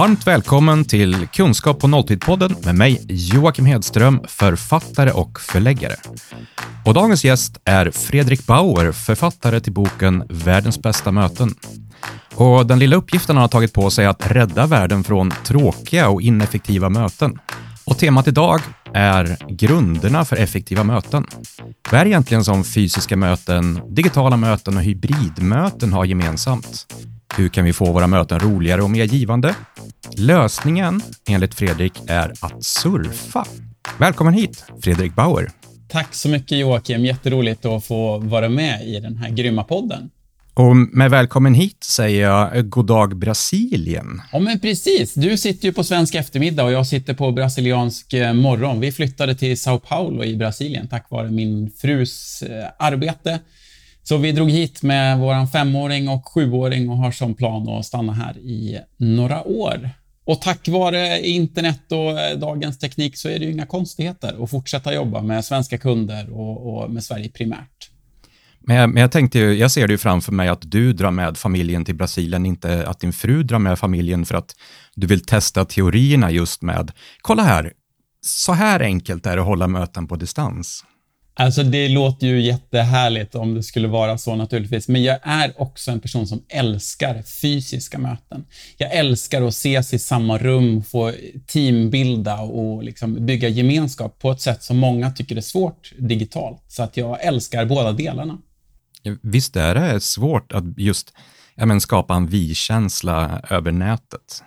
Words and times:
Varmt 0.00 0.26
välkommen 0.26 0.84
till 0.84 1.28
Kunskap 1.28 1.80
på 1.80 1.86
nolltid-podden 1.86 2.56
med 2.64 2.74
mig 2.74 3.04
Joakim 3.08 3.66
Hedström, 3.66 4.20
författare 4.28 5.10
och 5.10 5.40
förläggare. 5.40 5.94
Och 6.84 6.94
dagens 6.94 7.24
gäst 7.24 7.60
är 7.64 7.90
Fredrik 7.90 8.46
Bauer, 8.46 8.92
författare 8.92 9.60
till 9.60 9.72
boken 9.72 10.24
Världens 10.28 10.82
bästa 10.82 11.12
möten. 11.12 11.54
Och 12.34 12.66
den 12.66 12.78
lilla 12.78 12.96
uppgiften 12.96 13.36
han 13.36 13.42
har 13.42 13.48
tagit 13.48 13.72
på 13.72 13.90
sig 13.90 14.04
är 14.04 14.08
att 14.08 14.30
rädda 14.30 14.66
världen 14.66 15.04
från 15.04 15.30
tråkiga 15.44 16.08
och 16.08 16.22
ineffektiva 16.22 16.88
möten. 16.88 17.38
Och 17.84 17.98
temat 17.98 18.28
idag 18.28 18.60
är 18.94 19.36
grunderna 19.48 20.24
för 20.24 20.36
effektiva 20.36 20.84
möten. 20.84 21.26
Vad 21.90 22.00
är 22.00 22.04
det 22.04 22.10
egentligen 22.10 22.44
som 22.44 22.64
fysiska 22.64 23.16
möten, 23.16 23.80
digitala 23.88 24.36
möten 24.36 24.76
och 24.76 24.82
hybridmöten 24.82 25.92
har 25.92 26.04
gemensamt? 26.04 26.86
Hur 27.36 27.48
kan 27.48 27.64
vi 27.64 27.72
få 27.72 27.92
våra 27.92 28.06
möten 28.06 28.40
roligare 28.40 28.82
och 28.82 28.90
mer 28.90 29.04
givande? 29.04 29.54
Lösningen, 30.20 31.02
enligt 31.28 31.54
Fredrik, 31.54 31.92
är 32.06 32.32
att 32.40 32.64
surfa. 32.64 33.46
Välkommen 33.98 34.34
hit, 34.34 34.64
Fredrik 34.82 35.14
Bauer. 35.14 35.50
Tack 35.88 36.14
så 36.14 36.28
mycket 36.28 36.58
Joakim. 36.58 37.04
Jätteroligt 37.04 37.64
att 37.64 37.84
få 37.84 38.18
vara 38.18 38.48
med 38.48 38.88
i 38.88 39.00
den 39.00 39.16
här 39.16 39.30
grymma 39.30 39.64
podden. 39.64 40.10
Och 40.54 40.76
med 40.76 41.10
välkommen 41.10 41.54
hit 41.54 41.84
säger 41.84 42.22
jag 42.22 42.70
god 42.70 42.86
dag 42.86 43.16
Brasilien. 43.16 44.22
Ja, 44.32 44.38
men 44.38 44.60
precis. 44.60 45.14
Du 45.14 45.36
sitter 45.36 45.66
ju 45.66 45.72
på 45.72 45.84
svensk 45.84 46.14
eftermiddag 46.14 46.64
och 46.64 46.72
jag 46.72 46.86
sitter 46.86 47.14
på 47.14 47.32
brasiliansk 47.32 48.12
eh, 48.12 48.32
morgon. 48.32 48.80
Vi 48.80 48.92
flyttade 48.92 49.34
till 49.34 49.60
Sao 49.60 49.78
Paulo 49.78 50.24
i 50.24 50.36
Brasilien 50.36 50.88
tack 50.88 51.10
vare 51.10 51.30
min 51.30 51.70
frus 51.70 52.42
eh, 52.42 52.64
arbete. 52.78 53.38
Så 54.02 54.16
vi 54.16 54.32
drog 54.32 54.50
hit 54.50 54.82
med 54.82 55.18
vår 55.18 55.46
femåring 55.46 56.08
och 56.08 56.28
sjuåring 56.28 56.90
och 56.90 56.96
har 56.96 57.10
som 57.10 57.34
plan 57.34 57.68
att 57.68 57.86
stanna 57.86 58.12
här 58.12 58.38
i 58.38 58.78
några 58.96 59.42
år. 59.42 59.90
Och 60.30 60.40
tack 60.40 60.68
vare 60.68 61.26
internet 61.26 61.92
och 61.92 62.20
eh, 62.20 62.38
dagens 62.38 62.78
teknik 62.78 63.16
så 63.16 63.28
är 63.28 63.38
det 63.38 63.44
ju 63.44 63.52
inga 63.52 63.66
konstigheter 63.66 64.44
att 64.44 64.50
fortsätta 64.50 64.94
jobba 64.94 65.22
med 65.22 65.44
svenska 65.44 65.78
kunder 65.78 66.32
och, 66.32 66.82
och 66.82 66.90
med 66.90 67.04
Sverige 67.04 67.28
primärt. 67.28 67.90
Men 68.60 68.76
jag, 68.76 68.90
men 68.90 69.00
jag 69.00 69.12
tänkte 69.12 69.38
ju, 69.38 69.52
jag 69.52 69.70
ser 69.70 69.86
det 69.86 69.92
ju 69.92 69.98
framför 69.98 70.32
mig 70.32 70.48
att 70.48 70.70
du 70.70 70.92
drar 70.92 71.10
med 71.10 71.38
familjen 71.38 71.84
till 71.84 71.94
Brasilien, 71.94 72.46
inte 72.46 72.86
att 72.86 73.00
din 73.00 73.12
fru 73.12 73.42
drar 73.42 73.58
med 73.58 73.78
familjen 73.78 74.26
för 74.26 74.34
att 74.34 74.56
du 74.94 75.06
vill 75.06 75.20
testa 75.20 75.64
teorierna 75.64 76.30
just 76.30 76.62
med, 76.62 76.92
kolla 77.20 77.42
här, 77.42 77.72
så 78.26 78.52
här 78.52 78.80
enkelt 78.80 79.26
är 79.26 79.36
det 79.36 79.42
att 79.42 79.48
hålla 79.48 79.66
möten 79.66 80.06
på 80.06 80.16
distans. 80.16 80.84
Alltså 81.40 81.62
det 81.62 81.88
låter 81.88 82.26
ju 82.26 82.40
jättehärligt 82.40 83.34
om 83.34 83.54
det 83.54 83.62
skulle 83.62 83.88
vara 83.88 84.18
så 84.18 84.36
naturligtvis, 84.36 84.88
men 84.88 85.02
jag 85.02 85.18
är 85.22 85.60
också 85.60 85.90
en 85.90 86.00
person 86.00 86.26
som 86.26 86.42
älskar 86.48 87.22
fysiska 87.22 87.98
möten. 87.98 88.44
Jag 88.76 88.94
älskar 88.94 89.42
att 89.42 89.48
ses 89.48 89.94
i 89.94 89.98
samma 89.98 90.38
rum, 90.38 90.82
få 90.82 91.12
teambilda 91.46 92.40
och 92.40 92.84
liksom 92.84 93.26
bygga 93.26 93.48
gemenskap 93.48 94.18
på 94.18 94.30
ett 94.30 94.40
sätt 94.40 94.62
som 94.62 94.76
många 94.76 95.10
tycker 95.10 95.36
är 95.36 95.40
svårt 95.40 95.92
digitalt. 95.98 96.62
Så 96.68 96.82
att 96.82 96.96
jag 96.96 97.24
älskar 97.24 97.64
båda 97.64 97.92
delarna. 97.92 98.38
Visst 99.22 99.56
är 99.56 99.74
det 99.74 100.00
svårt 100.00 100.52
att 100.52 100.64
just 100.76 101.14
ja, 101.54 101.66
men, 101.66 101.80
skapa 101.80 102.14
en 102.14 102.26
vi-känsla 102.26 103.42
över 103.50 103.72
nätet? 103.72 104.42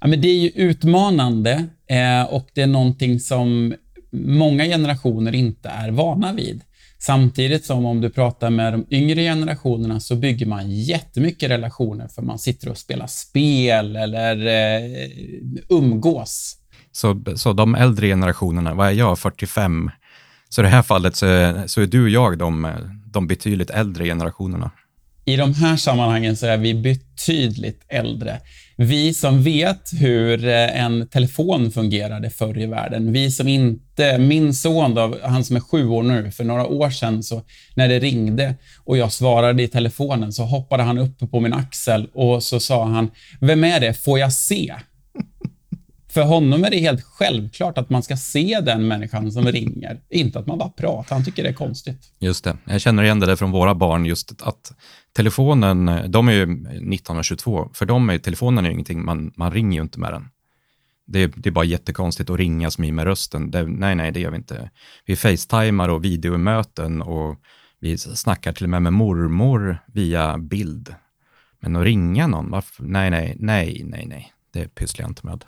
Ja, 0.00 0.06
men 0.06 0.20
det 0.20 0.28
är 0.28 0.38
ju 0.38 0.48
utmanande 0.48 1.66
eh, 1.86 2.22
och 2.22 2.48
det 2.54 2.62
är 2.62 2.66
någonting 2.66 3.20
som 3.20 3.74
många 4.12 4.64
generationer 4.64 5.34
inte 5.34 5.68
är 5.68 5.90
vana 5.90 6.32
vid. 6.32 6.62
Samtidigt 6.98 7.64
som 7.64 7.86
om 7.86 8.00
du 8.00 8.10
pratar 8.10 8.50
med 8.50 8.72
de 8.72 8.86
yngre 8.90 9.22
generationerna 9.22 10.00
så 10.00 10.16
bygger 10.16 10.46
man 10.46 10.70
jättemycket 10.70 11.50
relationer 11.50 12.08
för 12.08 12.22
man 12.22 12.38
sitter 12.38 12.68
och 12.68 12.78
spelar 12.78 13.06
spel 13.06 13.96
eller 13.96 14.46
eh, 14.46 14.90
umgås. 15.68 16.56
Så, 16.92 17.22
så 17.36 17.52
de 17.52 17.74
äldre 17.74 18.06
generationerna, 18.06 18.74
vad 18.74 18.88
är 18.88 18.92
jag, 18.92 19.18
45? 19.18 19.90
Så 20.48 20.60
i 20.60 20.64
det 20.64 20.68
här 20.68 20.82
fallet 20.82 21.16
så 21.16 21.26
är, 21.26 21.66
så 21.66 21.80
är 21.80 21.86
du 21.86 22.02
och 22.02 22.10
jag 22.10 22.38
de, 22.38 22.72
de 23.12 23.26
betydligt 23.26 23.70
äldre 23.70 24.04
generationerna. 24.04 24.70
I 25.24 25.36
de 25.36 25.54
här 25.54 25.76
sammanhangen 25.76 26.36
så 26.36 26.46
är 26.46 26.56
vi 26.58 26.74
betydligt 26.74 27.84
äldre. 27.88 28.40
Vi 28.82 29.14
som 29.14 29.42
vet 29.42 29.92
hur 30.00 30.48
eh, 30.48 30.82
en 30.84 31.06
telefon 31.08 31.70
fungerade 31.70 32.30
förr 32.30 32.58
i 32.58 32.66
världen. 32.66 33.12
Vi 33.12 33.30
som 33.30 33.48
inte, 33.48 34.18
min 34.18 34.54
son 34.54 34.94
då, 34.94 35.16
han 35.22 35.44
som 35.44 35.56
är 35.56 35.60
sju 35.60 35.88
år 35.88 36.02
nu, 36.02 36.30
för 36.30 36.44
några 36.44 36.66
år 36.66 36.90
sedan 36.90 37.22
så 37.22 37.42
när 37.74 37.88
det 37.88 37.98
ringde 37.98 38.54
och 38.84 38.96
jag 38.96 39.12
svarade 39.12 39.62
i 39.62 39.68
telefonen 39.68 40.32
så 40.32 40.42
hoppade 40.42 40.82
han 40.82 40.98
upp 40.98 41.30
på 41.30 41.40
min 41.40 41.52
axel 41.52 42.08
och 42.14 42.42
så 42.42 42.60
sa 42.60 42.84
han, 42.84 43.10
vem 43.40 43.64
är 43.64 43.80
det, 43.80 43.94
får 43.94 44.18
jag 44.18 44.32
se? 44.32 44.74
För 46.10 46.22
honom 46.22 46.64
är 46.64 46.70
det 46.70 46.78
helt 46.78 47.04
självklart 47.04 47.78
att 47.78 47.90
man 47.90 48.02
ska 48.02 48.16
se 48.16 48.60
den 48.60 48.88
människan 48.88 49.32
som 49.32 49.46
ringer, 49.46 50.00
inte 50.08 50.38
att 50.38 50.46
man 50.46 50.58
bara 50.58 50.68
pratar. 50.68 51.16
Han 51.16 51.24
tycker 51.24 51.42
det 51.42 51.48
är 51.48 51.52
konstigt. 51.52 52.12
Just 52.18 52.44
det. 52.44 52.56
Jag 52.64 52.80
känner 52.80 53.02
igen 53.02 53.20
det 53.20 53.26
där 53.26 53.36
från 53.36 53.50
våra 53.50 53.74
barn, 53.74 54.06
just 54.06 54.42
att 54.42 54.72
telefonen, 55.12 55.90
de 56.08 56.28
är 56.28 56.32
ju 56.32 56.46
19 56.80 57.18
och 57.18 57.24
22, 57.24 57.70
för 57.74 57.86
dem 57.86 58.10
är 58.10 58.18
telefonen 58.18 58.66
är 58.66 58.70
ingenting, 58.70 59.04
man, 59.04 59.32
man 59.36 59.52
ringer 59.52 59.78
ju 59.78 59.82
inte 59.82 60.00
med 60.00 60.12
den. 60.12 60.28
Det, 61.06 61.26
det 61.26 61.48
är 61.48 61.52
bara 61.52 61.64
jättekonstigt 61.64 62.30
att 62.30 62.38
ringa 62.38 62.70
som 62.70 62.84
i 62.84 62.92
med 62.92 63.04
rösten. 63.04 63.50
Det, 63.50 63.62
nej, 63.66 63.94
nej, 63.94 64.12
det 64.12 64.20
gör 64.20 64.30
vi 64.30 64.36
inte. 64.36 64.70
Vi 65.06 65.16
facetimar 65.16 65.88
och 65.88 66.04
videomöten 66.04 67.02
och 67.02 67.36
vi 67.80 67.98
snackar 67.98 68.52
till 68.52 68.64
och 68.64 68.70
med 68.70 68.82
med 68.82 68.92
mormor 68.92 69.78
via 69.86 70.38
bild. 70.38 70.94
Men 71.60 71.76
att 71.76 71.84
ringa 71.84 72.26
någon, 72.26 72.50
varför? 72.50 72.84
nej, 72.84 73.10
nej, 73.10 73.36
nej, 73.38 73.82
nej, 73.84 74.06
nej, 74.06 74.32
det 74.52 74.74
pysslar 74.74 75.02
jag 75.02 75.10
inte 75.10 75.26
med. 75.26 75.44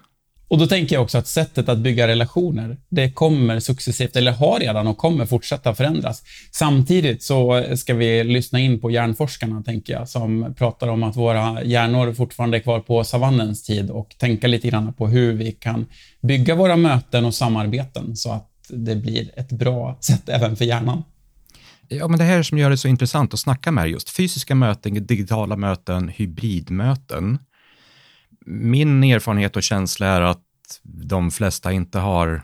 Och 0.53 0.59
då 0.59 0.67
tänker 0.67 0.97
jag 0.97 1.03
också 1.03 1.19
att 1.19 1.27
sättet 1.27 1.69
att 1.69 1.79
bygga 1.79 2.09
relationer, 2.09 2.77
det 2.89 3.11
kommer 3.11 3.61
successivt, 3.61 4.17
eller 4.17 4.33
har 4.33 4.61
redan 4.61 4.87
och 4.87 4.99
kommer 4.99 5.27
fortsätta 5.27 5.75
förändras. 5.75 6.23
Samtidigt 6.51 7.23
så 7.23 7.65
ska 7.77 7.95
vi 7.95 8.25
lyssna 8.25 8.61
in 8.61 8.81
på 8.81 8.91
hjärnforskarna, 8.91 9.63
tänker 9.63 9.93
jag, 9.93 10.09
som 10.09 10.55
pratar 10.59 10.89
om 10.89 11.03
att 11.03 11.17
våra 11.17 11.65
hjärnor 11.65 12.13
fortfarande 12.13 12.57
är 12.57 12.61
kvar 12.61 12.81
på 12.81 13.05
savannens 13.05 13.63
tid 13.63 13.91
och 13.91 14.15
tänka 14.19 14.47
lite 14.47 14.69
grann 14.69 14.93
på 14.93 15.09
hur 15.09 15.33
vi 15.33 15.53
kan 15.53 15.87
bygga 16.23 16.55
våra 16.55 16.77
möten 16.77 17.25
och 17.25 17.35
samarbeten 17.35 18.17
så 18.17 18.33
att 18.33 18.51
det 18.69 18.97
blir 18.97 19.31
ett 19.37 19.53
bra 19.53 19.99
sätt 20.01 20.29
även 20.29 20.57
för 20.57 20.65
hjärnan. 20.65 21.03
Ja, 21.89 22.09
men 22.09 22.19
det 22.19 22.25
här 22.25 22.43
som 22.43 22.59
gör 22.59 22.71
det 22.71 22.77
så 22.77 22.89
intressant 22.89 23.35
att 23.35 23.41
snacka 23.41 23.71
med 23.71 23.89
just 23.89 24.11
fysiska 24.11 24.55
möten, 24.55 25.07
digitala 25.07 25.57
möten, 25.57 26.09
hybridmöten 26.09 27.39
min 28.47 29.05
erfarenhet 29.05 29.57
och 29.57 29.63
känsla 29.63 30.07
är 30.07 30.21
att 30.21 30.43
de 30.83 31.31
flesta 31.31 31.73
inte 31.73 31.99
har, 31.99 32.43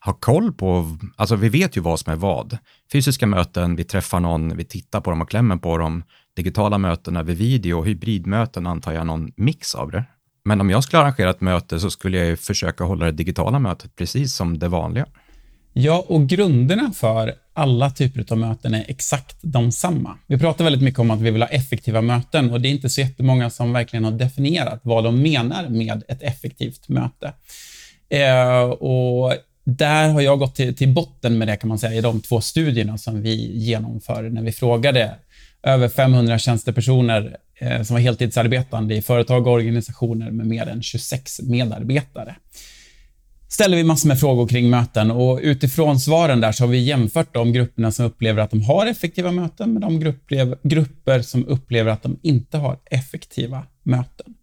har 0.00 0.12
koll 0.12 0.52
på, 0.52 0.96
alltså 1.16 1.36
vi 1.36 1.48
vet 1.48 1.76
ju 1.76 1.80
vad 1.80 2.00
som 2.00 2.12
är 2.12 2.16
vad. 2.16 2.58
Fysiska 2.92 3.26
möten, 3.26 3.76
vi 3.76 3.84
träffar 3.84 4.20
någon, 4.20 4.56
vi 4.56 4.64
tittar 4.64 5.00
på 5.00 5.10
dem 5.10 5.20
och 5.20 5.30
klämmer 5.30 5.56
på 5.56 5.78
dem. 5.78 6.04
Digitala 6.36 6.78
möten 6.78 7.16
över 7.16 7.34
video 7.34 7.78
och 7.78 7.86
hybridmöten 7.86 8.66
antar 8.66 8.92
jag 8.92 9.06
någon 9.06 9.32
mix 9.36 9.74
av 9.74 9.90
det. 9.90 10.04
Men 10.44 10.60
om 10.60 10.70
jag 10.70 10.84
skulle 10.84 11.02
arrangera 11.02 11.30
ett 11.30 11.40
möte 11.40 11.80
så 11.80 11.90
skulle 11.90 12.18
jag 12.18 12.38
försöka 12.38 12.84
hålla 12.84 13.04
det 13.06 13.12
digitala 13.12 13.58
mötet 13.58 13.96
precis 13.96 14.34
som 14.34 14.58
det 14.58 14.68
vanliga. 14.68 15.06
Ja, 15.72 16.04
och 16.08 16.28
grunderna 16.28 16.92
för 16.92 17.34
alla 17.54 17.90
typer 17.90 18.32
av 18.32 18.38
möten 18.38 18.74
är 18.74 18.84
exakt 18.88 19.36
de 19.42 19.72
samma. 19.72 20.18
Vi 20.26 20.38
pratar 20.38 20.64
väldigt 20.64 20.82
mycket 20.82 21.00
om 21.00 21.10
att 21.10 21.20
vi 21.20 21.30
vill 21.30 21.42
ha 21.42 21.48
effektiva 21.48 22.00
möten 22.00 22.50
och 22.50 22.60
det 22.60 22.68
är 22.68 22.70
inte 22.70 22.90
så 22.90 23.00
jättemånga 23.00 23.50
som 23.50 23.72
verkligen 23.72 24.04
har 24.04 24.12
definierat 24.12 24.80
vad 24.82 25.04
de 25.04 25.22
menar 25.22 25.68
med 25.68 26.02
ett 26.08 26.22
effektivt 26.22 26.88
möte. 26.88 27.32
Eh, 28.08 28.60
och 28.62 29.34
där 29.64 30.08
har 30.08 30.20
jag 30.20 30.38
gått 30.38 30.54
till, 30.54 30.76
till, 30.76 30.88
botten 30.88 31.38
med 31.38 31.48
det 31.48 31.56
kan 31.56 31.68
man 31.68 31.78
säga 31.78 31.94
i 31.94 32.00
de 32.00 32.20
två 32.20 32.40
studierna 32.40 32.98
som 32.98 33.22
vi 33.22 33.58
genomför 33.58 34.22
när 34.22 34.42
vi 34.42 34.52
frågade 34.52 35.14
över 35.62 35.88
500 35.88 36.38
tjänstepersoner 36.38 37.36
eh, 37.58 37.82
som 37.82 37.94
var 37.94 38.00
heltidsarbetande 38.00 38.94
i 38.94 39.02
företag 39.02 39.46
och 39.46 39.52
organisationer 39.52 40.30
med 40.30 40.46
mer 40.46 40.66
än 40.66 40.82
26 40.82 41.40
medarbetare 41.42 42.36
ställer 43.52 43.76
vi 43.76 43.84
massor 43.84 44.08
med 44.08 44.20
frågor 44.20 44.46
kring 44.46 44.70
möten 44.70 45.10
och 45.10 45.40
utifrån 45.42 46.00
svaren 46.00 46.40
där 46.40 46.52
så 46.52 46.64
har 46.64 46.68
vi 46.68 46.78
jämfört 46.78 47.34
de 47.34 47.52
grupperna 47.52 47.92
som 47.92 48.06
upplever 48.06 48.42
att 48.42 48.50
de 48.50 48.62
har 48.62 48.86
effektiva 48.86 49.32
möten 49.32 49.72
med 49.72 49.82
de 49.82 50.14
grupper 50.62 51.22
som 51.22 51.46
upplever 51.46 51.90
att 51.90 52.02
de 52.02 52.18
inte 52.22 52.58
har 52.58 52.78
effektiva 52.90 53.62
möten. 53.82 54.34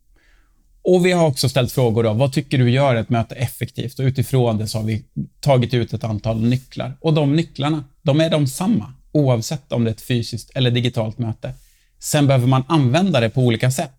Och 0.82 1.06
Vi 1.06 1.12
har 1.12 1.28
också 1.28 1.50
ställt 1.50 1.72
frågor. 1.72 2.06
om 2.06 2.18
vad 2.18 2.34
tycker 2.34 2.58
du 2.58 2.70
gör 2.70 2.96
ett 2.96 3.10
möte 3.10 3.36
effektivt? 3.36 4.00
Och 4.00 4.04
Utifrån 4.04 4.58
det 4.58 4.68
så 4.68 4.78
har 4.78 4.86
vi 4.86 5.04
tagit 5.42 5.74
ut 5.74 5.94
ett 5.94 6.04
antal 6.04 6.42
nycklar. 6.42 6.98
Och 7.02 7.14
De 7.14 7.36
nycklarna 7.36 7.84
de 8.02 8.22
är 8.22 8.30
de 8.30 8.48
samma 8.48 8.94
oavsett 9.12 9.72
om 9.72 9.84
det 9.84 9.90
är 9.90 9.94
ett 9.94 10.02
fysiskt 10.02 10.52
eller 10.56 10.72
digitalt 10.72 11.18
möte. 11.18 11.54
Sen 12.00 12.28
behöver 12.28 12.48
man 12.48 12.64
använda 12.68 13.20
det 13.20 13.30
på 13.30 13.42
olika 13.42 13.72
sätt. 13.72 13.99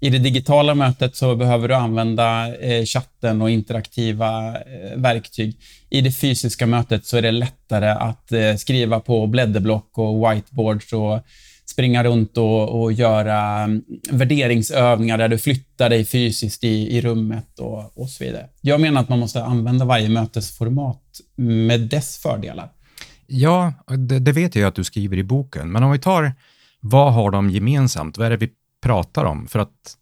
I 0.00 0.10
det 0.10 0.18
digitala 0.18 0.74
mötet 0.74 1.16
så 1.16 1.36
behöver 1.36 1.68
du 1.68 1.74
använda 1.74 2.56
eh, 2.56 2.84
chatten 2.84 3.42
och 3.42 3.50
interaktiva 3.50 4.48
eh, 4.48 4.96
verktyg. 4.96 5.56
I 5.90 6.00
det 6.00 6.12
fysiska 6.12 6.66
mötet 6.66 7.06
så 7.06 7.16
är 7.16 7.22
det 7.22 7.30
lättare 7.30 7.88
att 7.88 8.32
eh, 8.32 8.54
skriva 8.56 9.00
på 9.00 9.26
blädderblock 9.26 9.98
och 9.98 10.30
whiteboards 10.30 10.92
och 10.92 11.20
springa 11.66 12.04
runt 12.04 12.36
och, 12.36 12.80
och 12.80 12.92
göra 12.92 13.40
mm, 13.40 13.82
värderingsövningar 14.10 15.18
där 15.18 15.28
du 15.28 15.38
flyttar 15.38 15.90
dig 15.90 16.04
fysiskt 16.04 16.64
i, 16.64 16.96
i 16.96 17.00
rummet 17.00 17.58
och, 17.58 17.98
och 17.98 18.10
så 18.10 18.24
vidare. 18.24 18.46
Jag 18.60 18.80
menar 18.80 19.00
att 19.00 19.08
man 19.08 19.18
måste 19.18 19.44
använda 19.44 19.84
varje 19.84 20.08
mötesformat 20.08 21.02
med 21.36 21.80
dess 21.80 22.18
fördelar. 22.18 22.68
Ja, 23.26 23.72
det, 23.86 24.18
det 24.18 24.32
vet 24.32 24.54
jag 24.54 24.68
att 24.68 24.74
du 24.74 24.84
skriver 24.84 25.16
i 25.16 25.24
boken, 25.24 25.72
men 25.72 25.82
om 25.82 25.92
vi 25.92 25.98
tar 25.98 26.32
vad 26.80 27.12
har 27.12 27.30
de 27.30 27.50
gemensamt? 27.50 28.18
Vad 28.18 28.26
är 28.26 28.30
det 28.30 28.36
vi 28.36 28.50
pratar 28.82 29.24
om? 29.24 29.46
För 29.46 29.58
att 29.58 29.96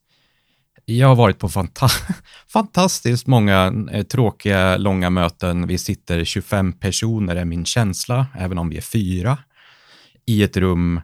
jag 0.84 1.08
har 1.08 1.16
varit 1.16 1.38
på 1.38 1.48
fanta 1.48 1.88
fantastiskt 2.48 3.26
många 3.26 3.86
eh, 3.92 4.02
tråkiga, 4.02 4.76
långa 4.76 5.10
möten. 5.10 5.66
Vi 5.66 5.78
sitter 5.78 6.24
25 6.24 6.72
personer, 6.72 7.36
är 7.36 7.44
min 7.44 7.64
känsla, 7.64 8.26
även 8.38 8.58
om 8.58 8.68
vi 8.68 8.76
är 8.76 8.82
fyra, 8.82 9.38
i 10.26 10.42
ett 10.42 10.56
rum 10.56 11.00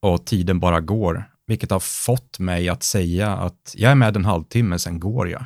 och 0.00 0.26
tiden 0.26 0.60
bara 0.60 0.80
går, 0.80 1.24
vilket 1.46 1.70
har 1.70 1.80
fått 1.80 2.38
mig 2.38 2.68
att 2.68 2.82
säga 2.82 3.32
att 3.32 3.74
jag 3.76 3.90
är 3.90 3.94
med 3.94 4.16
en 4.16 4.24
halvtimme, 4.24 4.78
sen 4.78 5.00
går 5.00 5.28
jag. 5.28 5.44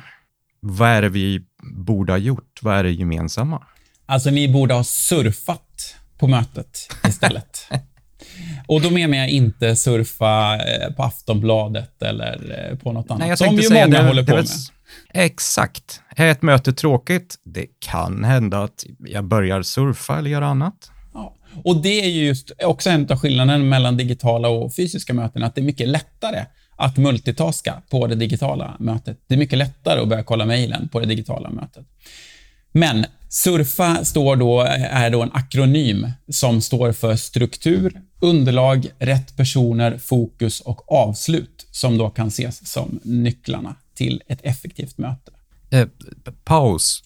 Vad 0.59 0.89
är 0.89 1.01
det 1.01 1.09
vi 1.09 1.41
borde 1.63 2.13
ha 2.13 2.17
gjort? 2.17 2.59
Vad 2.61 2.75
är 2.75 2.83
det 2.83 2.91
gemensamma? 2.91 3.63
Alltså, 4.05 4.29
ni 4.29 4.53
borde 4.53 4.73
ha 4.73 4.83
surfat 4.83 5.95
på 6.17 6.27
mötet 6.27 6.95
istället. 7.07 7.67
Och 8.69 8.81
då 8.81 8.89
menar 8.89 9.17
jag 9.17 9.29
inte 9.29 9.75
surfa 9.75 10.55
eh, 10.55 10.93
på 10.93 11.03
Aftonbladet 11.03 12.03
eller 12.03 12.69
eh, 12.71 12.77
på 12.77 12.91
något 12.91 13.11
annat, 13.11 13.27
Nej, 13.27 13.37
som 13.37 13.55
ju 13.55 13.61
säga, 13.61 13.85
många 13.85 14.01
det, 14.01 14.07
håller 14.07 14.23
på 14.23 14.35
det, 14.35 14.37
med. 14.37 15.25
Exakt. 15.25 16.01
Är 16.15 16.27
ett 16.27 16.41
möte 16.41 16.73
tråkigt? 16.73 17.35
Det 17.43 17.65
kan 17.79 18.23
hända 18.23 18.63
att 18.63 18.85
jag 18.99 19.23
börjar 19.23 19.61
surfa 19.61 20.17
eller 20.17 20.29
göra 20.29 20.47
annat. 20.47 20.91
Ja. 21.13 21.35
Och 21.63 21.81
det 21.81 22.01
är 22.01 22.09
ju 22.09 22.25
just 22.25 22.51
också 22.63 22.89
en 22.89 23.11
av 23.11 23.19
skillnaderna 23.19 23.63
mellan 23.63 23.97
digitala 23.97 24.49
och 24.49 24.75
fysiska 24.75 25.13
möten, 25.13 25.43
att 25.43 25.55
det 25.55 25.61
är 25.61 25.65
mycket 25.65 25.87
lättare 25.87 26.45
att 26.75 26.97
multitaska 26.97 27.81
på 27.89 28.07
det 28.07 28.15
digitala 28.15 28.75
mötet. 28.79 29.19
Det 29.27 29.33
är 29.33 29.39
mycket 29.39 29.57
lättare 29.57 30.01
att 30.01 30.07
börja 30.07 30.23
kolla 30.23 30.45
mejlen 30.45 30.89
på 30.89 30.99
det 30.99 31.05
digitala 31.05 31.49
mötet. 31.49 31.85
Men 32.71 33.05
SURFA 33.29 34.05
står 34.05 34.35
då, 34.35 34.61
är 34.61 35.09
då 35.09 35.21
en 35.21 35.31
akronym 35.33 36.11
som 36.31 36.61
står 36.61 36.91
för 36.91 37.15
struktur, 37.15 38.01
underlag, 38.19 38.87
rätt 38.99 39.37
personer, 39.37 39.97
fokus 39.97 40.61
och 40.61 40.91
avslut 40.91 41.67
som 41.71 41.97
då 41.97 42.09
kan 42.09 42.27
ses 42.27 42.71
som 42.71 42.99
nycklarna 43.03 43.75
till 43.95 44.21
ett 44.27 44.39
effektivt 44.43 44.97
möte. 44.97 45.31
Eh, 45.69 45.87
paus. 46.43 47.03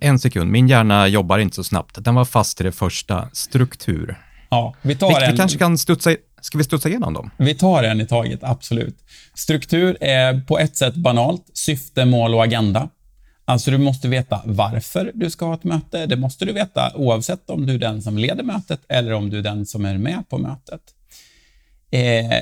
En 0.00 0.18
sekund, 0.18 0.50
min 0.50 0.68
hjärna 0.68 1.08
jobbar 1.08 1.38
inte 1.38 1.56
så 1.56 1.64
snabbt. 1.64 2.04
Den 2.04 2.14
var 2.14 2.24
fast 2.24 2.60
i 2.60 2.64
det 2.64 2.72
första, 2.72 3.28
struktur. 3.32 4.18
Ja, 4.48 4.74
vi 4.82 4.96
tar 4.96 5.08
vi, 5.08 5.24
en... 5.24 5.32
Vi 5.32 5.36
kanske 5.36 5.58
kan 5.58 5.78
studsa, 5.78 6.16
ska 6.40 6.58
vi 6.58 6.64
studsa 6.64 6.88
igenom 6.88 7.14
dem? 7.14 7.30
Vi 7.36 7.54
tar 7.54 7.82
en 7.82 8.00
i 8.00 8.06
taget, 8.06 8.40
absolut. 8.42 8.96
Struktur 9.34 9.96
är 10.00 10.40
på 10.40 10.58
ett 10.58 10.76
sätt 10.76 10.94
banalt, 10.94 11.50
syfte, 11.54 12.04
mål 12.04 12.34
och 12.34 12.44
agenda. 12.44 12.88
Alltså 13.48 13.70
du 13.70 13.78
måste 13.78 14.08
veta 14.08 14.42
varför 14.44 15.12
du 15.14 15.30
ska 15.30 15.46
ha 15.46 15.54
ett 15.54 15.64
möte. 15.64 16.06
Det 16.06 16.16
måste 16.16 16.44
du 16.44 16.52
veta 16.52 16.92
oavsett 16.94 17.50
om 17.50 17.66
du 17.66 17.74
är 17.74 17.78
den 17.78 18.02
som 18.02 18.18
leder 18.18 18.42
mötet 18.42 18.80
eller 18.88 19.12
om 19.12 19.30
du 19.30 19.38
är 19.38 19.42
den 19.42 19.66
som 19.66 19.84
är 19.84 19.98
med 19.98 20.28
på 20.28 20.38
mötet. 20.38 20.80
Eh, 21.90 22.40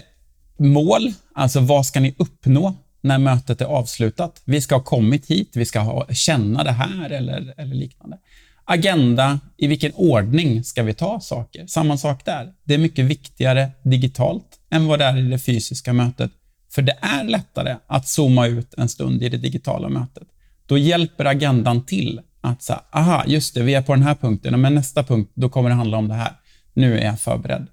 mål, 0.56 1.12
alltså 1.34 1.60
vad 1.60 1.86
ska 1.86 2.00
ni 2.00 2.14
uppnå 2.18 2.74
när 3.00 3.18
mötet 3.18 3.60
är 3.60 3.64
avslutat? 3.64 4.42
Vi 4.44 4.60
ska 4.60 4.74
ha 4.74 4.82
kommit 4.82 5.26
hit, 5.26 5.50
vi 5.54 5.64
ska 5.64 5.80
ha, 5.80 6.06
känna 6.06 6.64
det 6.64 6.72
här 6.72 7.10
eller, 7.10 7.54
eller 7.56 7.74
liknande. 7.74 8.18
Agenda, 8.64 9.40
i 9.56 9.66
vilken 9.66 9.92
ordning 9.94 10.64
ska 10.64 10.82
vi 10.82 10.94
ta 10.94 11.20
saker? 11.20 11.66
Samma 11.66 11.96
sak 11.96 12.24
där. 12.24 12.52
Det 12.64 12.74
är 12.74 12.78
mycket 12.78 13.04
viktigare 13.04 13.70
digitalt 13.82 14.60
än 14.70 14.86
vad 14.86 14.98
det 14.98 15.04
är 15.04 15.18
i 15.18 15.30
det 15.30 15.38
fysiska 15.38 15.92
mötet. 15.92 16.30
För 16.70 16.82
det 16.82 16.98
är 17.00 17.24
lättare 17.24 17.76
att 17.86 18.08
zooma 18.08 18.46
ut 18.46 18.74
en 18.74 18.88
stund 18.88 19.22
i 19.22 19.28
det 19.28 19.36
digitala 19.36 19.88
mötet. 19.88 20.28
Då 20.66 20.78
hjälper 20.78 21.25
agendan 21.25 21.87
till 21.87 22.20
att 22.40 22.62
säga, 22.62 22.81
aha, 22.93 23.25
just 23.26 23.55
det, 23.55 23.62
vi 23.62 23.75
är 23.75 23.82
på 23.82 23.94
den 23.94 24.02
här 24.02 24.14
punkten, 24.14 24.61
men 24.61 24.75
nästa 24.75 25.02
punkt, 25.02 25.32
då 25.34 25.49
kommer 25.49 25.70
det 25.70 25.76
handla 25.76 25.96
om 25.96 26.08
det 26.08 26.14
här. 26.14 26.32
Nu 26.75 26.99
är 26.99 27.05
jag 27.05 27.20
förberedd. 27.20 27.66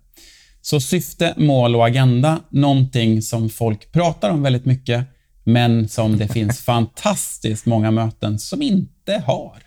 Så 0.62 0.82
syfte, 0.82 1.34
mål 1.38 1.76
och 1.76 1.88
agenda, 1.88 2.40
någonting 2.50 3.22
som 3.22 3.50
folk 3.50 3.92
pratar 3.92 4.30
om 4.30 4.44
väldigt 4.44 4.66
mycket, 4.66 5.06
men 5.44 5.88
som 5.88 6.18
det 6.18 6.28
finns 6.28 6.60
fantastiskt 6.66 7.66
många 7.66 7.92
möten 7.92 8.40
som 8.40 8.62
inte 8.62 9.24
har. 9.26 9.58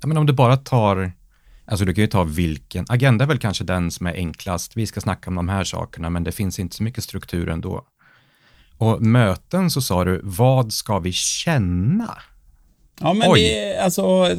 Ja, 0.00 0.06
men 0.06 0.16
om 0.16 0.26
du 0.26 0.32
bara 0.32 0.56
tar, 0.56 1.12
alltså 1.64 1.84
du 1.84 1.94
kan 1.94 2.02
ju 2.02 2.08
ta 2.08 2.24
vilken, 2.24 2.84
agenda 2.88 3.24
är 3.24 3.28
väl 3.28 3.38
kanske 3.38 3.64
den 3.64 3.90
som 3.90 4.06
är 4.06 4.14
enklast. 4.14 4.76
Vi 4.76 4.86
ska 4.86 5.00
snacka 5.00 5.30
om 5.30 5.36
de 5.36 5.48
här 5.48 5.64
sakerna, 5.64 6.10
men 6.10 6.24
det 6.24 6.32
finns 6.32 6.58
inte 6.58 6.76
så 6.76 6.82
mycket 6.82 7.04
struktur 7.04 7.48
ändå. 7.48 7.84
Och 8.78 9.02
möten 9.02 9.70
så 9.70 9.82
sa 9.82 10.04
du, 10.04 10.20
vad 10.24 10.72
ska 10.72 10.98
vi 10.98 11.12
känna? 11.12 12.18
Ja, 13.00 13.12
men 13.12 13.34
det, 13.34 13.78
alltså, 13.78 14.36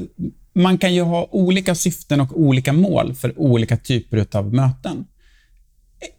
man 0.54 0.78
kan 0.78 0.94
ju 0.94 1.02
ha 1.02 1.28
olika 1.32 1.76
syften 1.76 2.22
och 2.22 2.40
olika 2.40 2.74
mål 2.74 3.16
för 3.16 3.40
olika 3.40 3.78
typer 3.78 4.26
av 4.38 4.54
möten. 4.54 5.06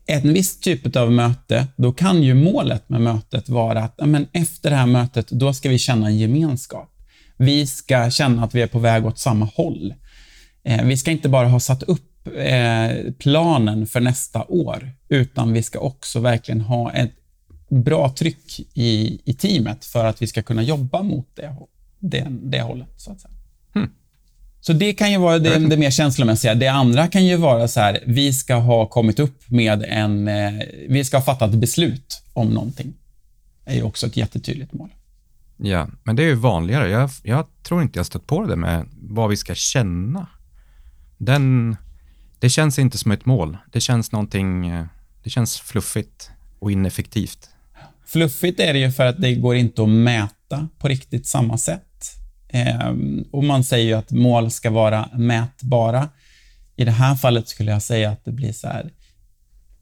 En 0.06 0.32
viss 0.32 0.60
typ 0.60 0.96
av 0.96 1.12
möte, 1.12 1.66
då 1.76 1.92
kan 1.92 2.22
ju 2.22 2.34
målet 2.34 2.88
med 2.88 3.00
mötet 3.00 3.48
vara 3.48 3.82
att 3.82 4.00
men 4.06 4.26
efter 4.32 4.70
det 4.70 4.76
här 4.76 4.86
mötet, 4.86 5.28
då 5.28 5.52
ska 5.52 5.68
vi 5.68 5.78
känna 5.78 6.06
en 6.06 6.18
gemenskap. 6.18 6.90
Vi 7.36 7.66
ska 7.66 8.10
känna 8.10 8.44
att 8.44 8.54
vi 8.54 8.62
är 8.62 8.66
på 8.66 8.78
väg 8.78 9.06
åt 9.06 9.18
samma 9.18 9.44
håll. 9.44 9.94
Eh, 10.64 10.84
vi 10.84 10.96
ska 10.96 11.10
inte 11.10 11.28
bara 11.28 11.48
ha 11.48 11.60
satt 11.60 11.82
upp 11.82 12.36
eh, 12.36 13.12
planen 13.18 13.86
för 13.86 14.00
nästa 14.00 14.44
år, 14.44 14.90
utan 15.08 15.52
vi 15.52 15.62
ska 15.62 15.78
också 15.78 16.20
verkligen 16.20 16.60
ha 16.60 16.92
ett 16.92 17.12
bra 17.68 18.14
tryck 18.18 18.60
i, 18.74 19.20
i 19.24 19.34
teamet 19.34 19.84
för 19.84 20.04
att 20.04 20.22
vi 20.22 20.26
ska 20.26 20.42
kunna 20.42 20.62
jobba 20.62 21.02
mot 21.02 21.28
det 21.34 21.56
det, 22.10 22.26
det 22.30 22.62
hållet. 22.62 22.88
Så 22.96 23.12
att 23.12 23.20
säga. 23.20 23.34
Hmm. 23.72 23.90
Så 24.60 24.72
det 24.72 24.92
kan 24.92 25.12
ju 25.12 25.18
vara 25.18 25.38
det, 25.38 25.58
det 25.58 25.76
mer 25.76 25.90
känslomässiga. 25.90 26.54
Det 26.54 26.68
andra 26.68 27.08
kan 27.08 27.24
ju 27.24 27.36
vara 27.36 27.68
så 27.68 27.80
här, 27.80 28.02
vi 28.06 28.32
ska 28.32 28.54
ha 28.54 28.86
kommit 28.86 29.18
upp 29.18 29.50
med 29.50 29.84
en... 29.88 30.28
Eh, 30.28 30.52
vi 30.88 31.04
ska 31.04 31.16
ha 31.16 31.24
fattat 31.24 31.54
beslut 31.54 32.22
om 32.32 32.48
någonting. 32.48 32.94
Det 33.64 33.70
är 33.70 33.74
ju 33.74 33.82
också 33.82 34.06
ett 34.06 34.16
jättetydligt 34.16 34.72
mål. 34.72 34.88
Ja, 35.56 35.88
men 36.02 36.16
det 36.16 36.22
är 36.22 36.26
ju 36.26 36.34
vanligare. 36.34 36.90
Jag, 36.90 37.10
jag 37.22 37.46
tror 37.62 37.82
inte 37.82 37.98
jag 37.98 38.06
stött 38.06 38.26
på 38.26 38.46
det 38.46 38.56
med 38.56 38.86
vad 39.00 39.30
vi 39.30 39.36
ska 39.36 39.54
känna. 39.54 40.26
Den, 41.18 41.76
det 42.38 42.50
känns 42.50 42.78
inte 42.78 42.98
som 42.98 43.12
ett 43.12 43.26
mål. 43.26 43.56
Det 43.72 43.80
känns 43.80 44.12
någonting... 44.12 44.66
Eh, 44.66 44.84
det 45.22 45.30
känns 45.30 45.60
fluffigt 45.60 46.30
och 46.58 46.72
ineffektivt. 46.72 47.48
Fluffigt 48.06 48.60
är 48.60 48.72
det 48.72 48.78
ju 48.78 48.92
för 48.92 49.06
att 49.06 49.20
det 49.20 49.34
går 49.34 49.56
inte 49.56 49.82
att 49.82 49.88
mäta 49.88 50.68
på 50.78 50.88
riktigt 50.88 51.26
samma 51.26 51.58
sätt. 51.58 51.82
Ehm, 52.54 53.24
och 53.30 53.44
Man 53.44 53.64
säger 53.64 53.84
ju 53.84 53.94
att 53.94 54.10
mål 54.10 54.50
ska 54.50 54.70
vara 54.70 55.08
mätbara. 55.14 56.08
I 56.76 56.84
det 56.84 56.90
här 56.90 57.14
fallet 57.14 57.48
skulle 57.48 57.70
jag 57.70 57.82
säga 57.82 58.10
att 58.10 58.24
det 58.24 58.32
blir 58.32 58.52
så 58.52 58.68
här. 58.68 58.90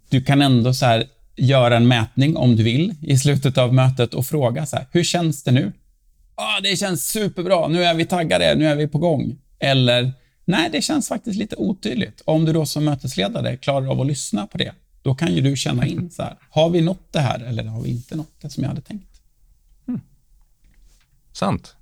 Du 0.08 0.22
kan 0.22 0.42
ändå 0.42 0.74
så 0.74 0.86
här, 0.86 1.06
göra 1.36 1.76
en 1.76 1.88
mätning 1.88 2.36
om 2.36 2.56
du 2.56 2.62
vill 2.62 2.94
i 3.02 3.18
slutet 3.18 3.58
av 3.58 3.74
mötet 3.74 4.14
och 4.14 4.26
fråga 4.26 4.66
så 4.66 4.76
här, 4.76 4.86
hur 4.92 5.04
känns 5.04 5.44
det 5.44 5.50
nu? 5.50 5.72
Ah, 6.34 6.60
det 6.60 6.76
känns 6.76 7.04
superbra, 7.04 7.68
nu 7.68 7.84
är 7.84 7.94
vi 7.94 8.04
taggade, 8.04 8.54
nu 8.54 8.66
är 8.66 8.76
vi 8.76 8.88
på 8.88 8.98
gång. 8.98 9.36
Eller, 9.58 10.12
nej, 10.44 10.68
det 10.72 10.82
känns 10.82 11.08
faktiskt 11.08 11.38
lite 11.38 11.56
otydligt. 11.56 12.22
Om 12.24 12.44
du 12.44 12.52
då 12.52 12.66
som 12.66 12.84
mötesledare 12.84 13.56
klarar 13.56 13.86
av 13.86 14.00
att 14.00 14.06
lyssna 14.06 14.46
på 14.46 14.58
det, 14.58 14.72
då 15.02 15.14
kan 15.14 15.34
ju 15.34 15.40
du 15.40 15.56
känna 15.56 15.86
in 15.86 16.10
så 16.10 16.22
här, 16.22 16.36
har 16.50 16.70
vi 16.70 16.80
nått 16.80 17.12
det 17.12 17.20
här 17.20 17.40
eller 17.40 17.64
har 17.64 17.82
vi 17.82 17.90
inte 17.90 18.16
nått 18.16 18.40
det 18.40 18.50
som 18.50 18.62
jag 18.62 18.68
hade 18.68 18.80
tänkt? 18.80 19.20
Mm. 19.88 20.00
Sant. 21.32 21.76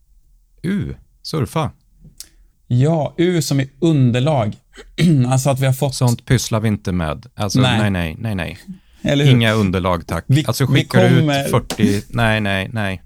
U, 0.63 0.95
surfa. 1.23 1.71
Ja, 2.67 3.15
U 3.19 3.43
som 3.43 3.61
är 3.61 3.67
underlag. 3.81 4.57
alltså 5.29 5.51
att 5.51 5.61
vi 5.61 5.67
har 5.67 5.73
fått... 5.73 5.95
Sånt 5.95 6.27
pysslar 6.27 6.61
vi 6.61 6.69
inte 6.69 6.93
med. 6.93 7.27
Alltså, 7.35 7.61
nej, 7.61 7.91
nej, 7.91 8.17
nej, 8.19 8.35
nej. 8.35 8.59
nej. 9.03 9.31
Inga 9.31 9.53
underlag, 9.53 10.07
tack. 10.07 10.25
Vi, 10.27 10.45
alltså 10.47 10.67
skickar 10.67 11.11
du 11.11 11.19
kommer... 11.19 11.45
ut 11.45 11.51
40, 11.51 12.03
nej, 12.09 12.41
nej, 12.41 12.71
nej. 12.73 13.03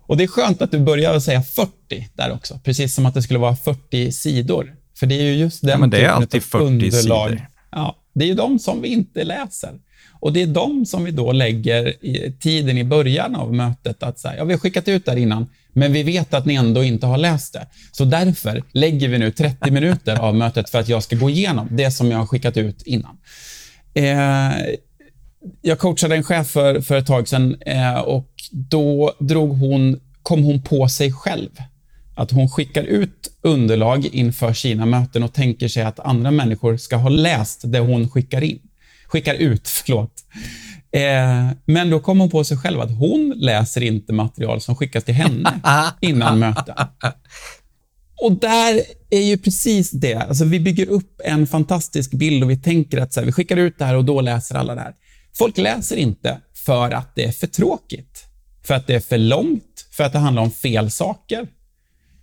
Och 0.00 0.16
det 0.16 0.24
är 0.24 0.28
skönt 0.28 0.62
att 0.62 0.70
du 0.70 0.78
börjar 0.78 1.20
säga 1.20 1.42
40 1.42 2.08
där 2.14 2.32
också, 2.32 2.60
precis 2.64 2.94
som 2.94 3.06
att 3.06 3.14
det 3.14 3.22
skulle 3.22 3.38
vara 3.38 3.56
40 3.56 4.12
sidor. 4.12 4.74
För 4.98 5.06
det 5.06 5.14
är 5.14 5.22
ju 5.22 5.34
just 5.34 5.60
den 5.60 5.70
ja, 5.70 5.78
men 5.78 5.90
det 5.90 6.04
är 6.04 6.08
alltid 6.08 6.42
40 6.42 6.64
underlag. 6.64 7.28
sidor. 7.28 7.46
Ja, 7.70 7.96
det 8.14 8.24
är 8.24 8.28
ju 8.28 8.34
de 8.34 8.58
som 8.58 8.82
vi 8.82 8.88
inte 8.88 9.24
läser. 9.24 9.72
Och 10.20 10.32
det 10.32 10.42
är 10.42 10.46
de 10.46 10.86
som 10.86 11.04
vi 11.04 11.10
då 11.10 11.32
lägger 11.32 12.04
i 12.04 12.36
tiden 12.40 12.78
i 12.78 12.84
början 12.84 13.36
av 13.36 13.54
mötet 13.54 14.02
att 14.02 14.18
säga, 14.18 14.36
ja, 14.36 14.44
vi 14.44 14.52
har 14.52 14.60
skickat 14.60 14.88
ut 14.88 15.04
där 15.04 15.16
innan, 15.16 15.46
men 15.78 15.92
vi 15.92 16.02
vet 16.02 16.34
att 16.34 16.46
ni 16.46 16.54
ändå 16.54 16.84
inte 16.84 17.06
har 17.06 17.18
läst 17.18 17.52
det. 17.52 17.66
Så 17.92 18.04
därför 18.04 18.62
lägger 18.72 19.08
vi 19.08 19.18
nu 19.18 19.30
30 19.30 19.70
minuter 19.70 20.16
av 20.16 20.34
mötet 20.34 20.70
för 20.70 20.78
att 20.78 20.88
jag 20.88 21.02
ska 21.02 21.16
gå 21.16 21.30
igenom 21.30 21.68
det 21.70 21.90
som 21.90 22.10
jag 22.10 22.18
har 22.18 22.26
skickat 22.26 22.56
ut 22.56 22.82
innan. 22.82 23.16
Eh, 23.94 24.76
jag 25.62 25.78
coachade 25.78 26.16
en 26.16 26.22
chef 26.22 26.46
för, 26.50 26.80
för 26.80 26.96
ett 26.96 27.06
tag 27.06 27.28
sedan 27.28 27.56
eh, 27.66 27.98
och 27.98 28.32
då 28.50 29.12
drog 29.18 29.58
hon, 29.58 30.00
kom 30.22 30.44
hon 30.44 30.62
på 30.62 30.88
sig 30.88 31.12
själv. 31.12 31.50
Att 32.14 32.30
hon 32.30 32.48
skickar 32.48 32.82
ut 32.82 33.30
underlag 33.42 34.06
inför 34.06 34.52
sina 34.52 34.86
möten 34.86 35.22
och 35.22 35.32
tänker 35.32 35.68
sig 35.68 35.82
att 35.82 36.00
andra 36.00 36.30
människor 36.30 36.76
ska 36.76 36.96
ha 36.96 37.08
läst 37.08 37.60
det 37.64 37.78
hon 37.78 38.10
skickar 38.10 38.42
in. 38.42 38.58
skickar 39.06 39.34
ut, 39.34 39.68
förlåt. 39.68 40.24
Eh, 40.92 41.48
men 41.64 41.90
då 41.90 42.00
kom 42.00 42.20
hon 42.20 42.30
på 42.30 42.44
sig 42.44 42.56
själv 42.56 42.80
att 42.80 42.98
hon 42.98 43.34
läser 43.36 43.80
inte 43.80 44.12
material 44.12 44.60
som 44.60 44.76
skickas 44.76 45.04
till 45.04 45.14
henne 45.14 45.60
innan 46.00 46.38
möten. 46.38 46.74
Och 48.20 48.32
där 48.32 48.82
är 49.10 49.22
ju 49.22 49.38
precis 49.38 49.90
det. 49.90 50.14
Alltså, 50.14 50.44
vi 50.44 50.60
bygger 50.60 50.88
upp 50.88 51.20
en 51.24 51.46
fantastisk 51.46 52.10
bild 52.10 52.44
och 52.44 52.50
vi 52.50 52.56
tänker 52.56 52.98
att 52.98 53.12
så 53.12 53.20
här, 53.20 53.26
vi 53.26 53.32
skickar 53.32 53.56
ut 53.56 53.78
det 53.78 53.84
här 53.84 53.94
och 53.94 54.04
då 54.04 54.20
läser 54.20 54.54
alla 54.54 54.74
det 54.74 54.80
här. 54.80 54.94
Folk 55.38 55.58
läser 55.58 55.96
inte 55.96 56.40
för 56.54 56.90
att 56.90 57.14
det 57.14 57.24
är 57.24 57.32
för 57.32 57.46
tråkigt, 57.46 58.24
för 58.64 58.74
att 58.74 58.86
det 58.86 58.94
är 58.94 59.00
för 59.00 59.18
långt, 59.18 59.86
för 59.90 60.04
att 60.04 60.12
det 60.12 60.18
handlar 60.18 60.42
om 60.42 60.50
fel 60.50 60.90
saker. 60.90 61.48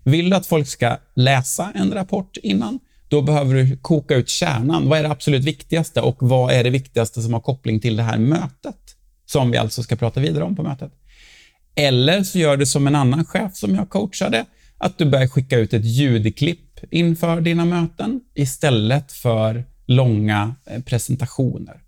Vill 0.03 0.29
du 0.29 0.35
att 0.35 0.45
folk 0.45 0.67
ska 0.67 0.97
läsa 1.15 1.71
en 1.75 1.91
rapport 1.91 2.37
innan, 2.43 2.79
då 3.15 3.21
behöver 3.21 3.55
du 3.55 3.77
koka 3.77 4.15
ut 4.15 4.29
kärnan. 4.29 4.89
Vad 4.89 4.99
är 4.99 5.03
det 5.03 5.11
absolut 5.11 5.43
viktigaste 5.43 6.01
och 6.01 6.17
vad 6.19 6.53
är 6.53 6.63
det 6.63 6.69
viktigaste 6.69 7.21
som 7.21 7.33
har 7.33 7.39
koppling 7.39 7.79
till 7.79 7.95
det 7.95 8.03
här 8.03 8.17
mötet? 8.17 8.75
Som 9.25 9.51
vi 9.51 9.57
alltså 9.57 9.83
ska 9.83 9.95
prata 9.95 10.19
vidare 10.19 10.43
om 10.43 10.55
på 10.55 10.63
mötet. 10.63 10.91
Eller 11.75 12.23
så 12.23 12.39
gör 12.39 12.57
du 12.57 12.65
som 12.65 12.87
en 12.87 12.95
annan 12.95 13.25
chef 13.25 13.55
som 13.55 13.75
jag 13.75 13.89
coachade, 13.89 14.45
att 14.77 14.97
du 14.97 15.05
börjar 15.05 15.27
skicka 15.27 15.57
ut 15.57 15.73
ett 15.73 15.85
ljudklipp 15.85 16.79
inför 16.91 17.41
dina 17.41 17.65
möten 17.65 18.21
istället 18.33 19.11
för 19.11 19.65
långa 19.85 20.55
eh, 20.65 20.81
presentationer. 20.81 21.81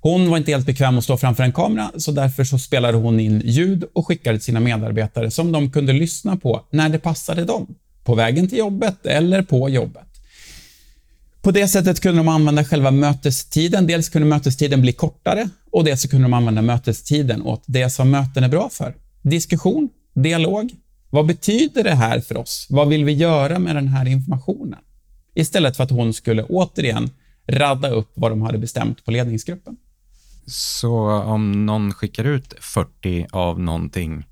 Hon 0.00 0.30
var 0.30 0.38
inte 0.38 0.50
helt 0.50 0.66
bekväm 0.66 0.98
att 0.98 1.04
stå 1.04 1.16
framför 1.16 1.42
en 1.42 1.52
kamera, 1.52 1.90
så 1.96 2.12
därför 2.12 2.44
så 2.44 2.58
spelade 2.58 2.96
hon 2.96 3.20
in 3.20 3.42
ljud 3.44 3.84
och 3.92 4.06
skickade 4.06 4.38
till 4.38 4.44
sina 4.44 4.60
medarbetare 4.60 5.30
som 5.30 5.52
de 5.52 5.70
kunde 5.70 5.92
lyssna 5.92 6.36
på 6.36 6.66
när 6.70 6.88
det 6.88 6.98
passade 6.98 7.44
dem. 7.44 7.74
På 8.04 8.14
vägen 8.14 8.48
till 8.48 8.58
jobbet 8.58 9.06
eller 9.06 9.42
på 9.42 9.68
jobbet. 9.68 10.09
På 11.42 11.50
det 11.50 11.68
sättet 11.68 12.00
kunde 12.00 12.20
de 12.20 12.28
använda 12.28 12.64
själva 12.64 12.90
mötestiden. 12.90 13.86
Dels 13.86 14.08
kunde 14.08 14.28
mötestiden 14.28 14.80
bli 14.80 14.92
kortare 14.92 15.48
och 15.72 15.84
dels 15.84 16.06
kunde 16.06 16.24
de 16.24 16.32
använda 16.32 16.62
mötestiden 16.62 17.42
åt 17.42 17.62
det 17.66 17.90
som 17.90 18.10
möten 18.10 18.44
är 18.44 18.48
bra 18.48 18.68
för. 18.68 18.94
Diskussion, 19.22 19.88
dialog. 20.14 20.74
Vad 21.10 21.26
betyder 21.26 21.84
det 21.84 21.94
här 21.94 22.20
för 22.20 22.36
oss? 22.36 22.66
Vad 22.70 22.88
vill 22.88 23.04
vi 23.04 23.12
göra 23.12 23.58
med 23.58 23.76
den 23.76 23.88
här 23.88 24.08
informationen? 24.08 24.78
Istället 25.34 25.76
för 25.76 25.84
att 25.84 25.90
hon 25.90 26.12
skulle 26.12 26.42
återigen 26.42 27.10
radda 27.46 27.90
upp 27.90 28.12
vad 28.14 28.32
de 28.32 28.42
hade 28.42 28.58
bestämt 28.58 29.04
på 29.04 29.10
ledningsgruppen. 29.10 29.76
Så 30.46 31.10
om 31.10 31.66
någon 31.66 31.92
skickar 31.92 32.24
ut 32.24 32.54
40 32.60 33.26
av 33.30 33.60
någonting 33.60 34.26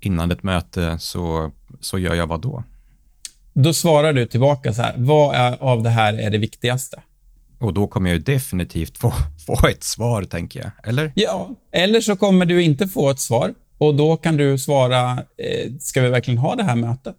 innan 0.00 0.30
ett 0.30 0.42
möte 0.42 0.98
så, 0.98 1.52
så 1.80 1.98
gör 1.98 2.14
jag 2.14 2.26
vad 2.26 2.40
då? 2.40 2.64
Då 3.62 3.72
svarar 3.72 4.12
du 4.12 4.26
tillbaka 4.26 4.74
så 4.74 4.82
här, 4.82 4.94
vad 4.96 5.34
är, 5.34 5.62
av 5.62 5.82
det 5.82 5.90
här 5.90 6.14
är 6.14 6.30
det 6.30 6.38
viktigaste? 6.38 7.02
Och 7.58 7.74
då 7.74 7.86
kommer 7.86 8.10
jag 8.10 8.16
ju 8.16 8.22
definitivt 8.22 8.98
få, 8.98 9.12
få 9.46 9.68
ett 9.68 9.84
svar, 9.84 10.22
tänker 10.22 10.60
jag. 10.60 10.70
Eller? 10.88 11.12
Ja, 11.14 11.50
eller 11.72 12.00
så 12.00 12.16
kommer 12.16 12.46
du 12.46 12.62
inte 12.62 12.88
få 12.88 13.10
ett 13.10 13.20
svar 13.20 13.54
och 13.78 13.94
då 13.94 14.16
kan 14.16 14.36
du 14.36 14.58
svara, 14.58 15.12
eh, 15.12 15.72
ska 15.80 16.00
vi 16.00 16.08
verkligen 16.08 16.38
ha 16.38 16.56
det 16.56 16.64
här 16.64 16.76
mötet? 16.76 17.16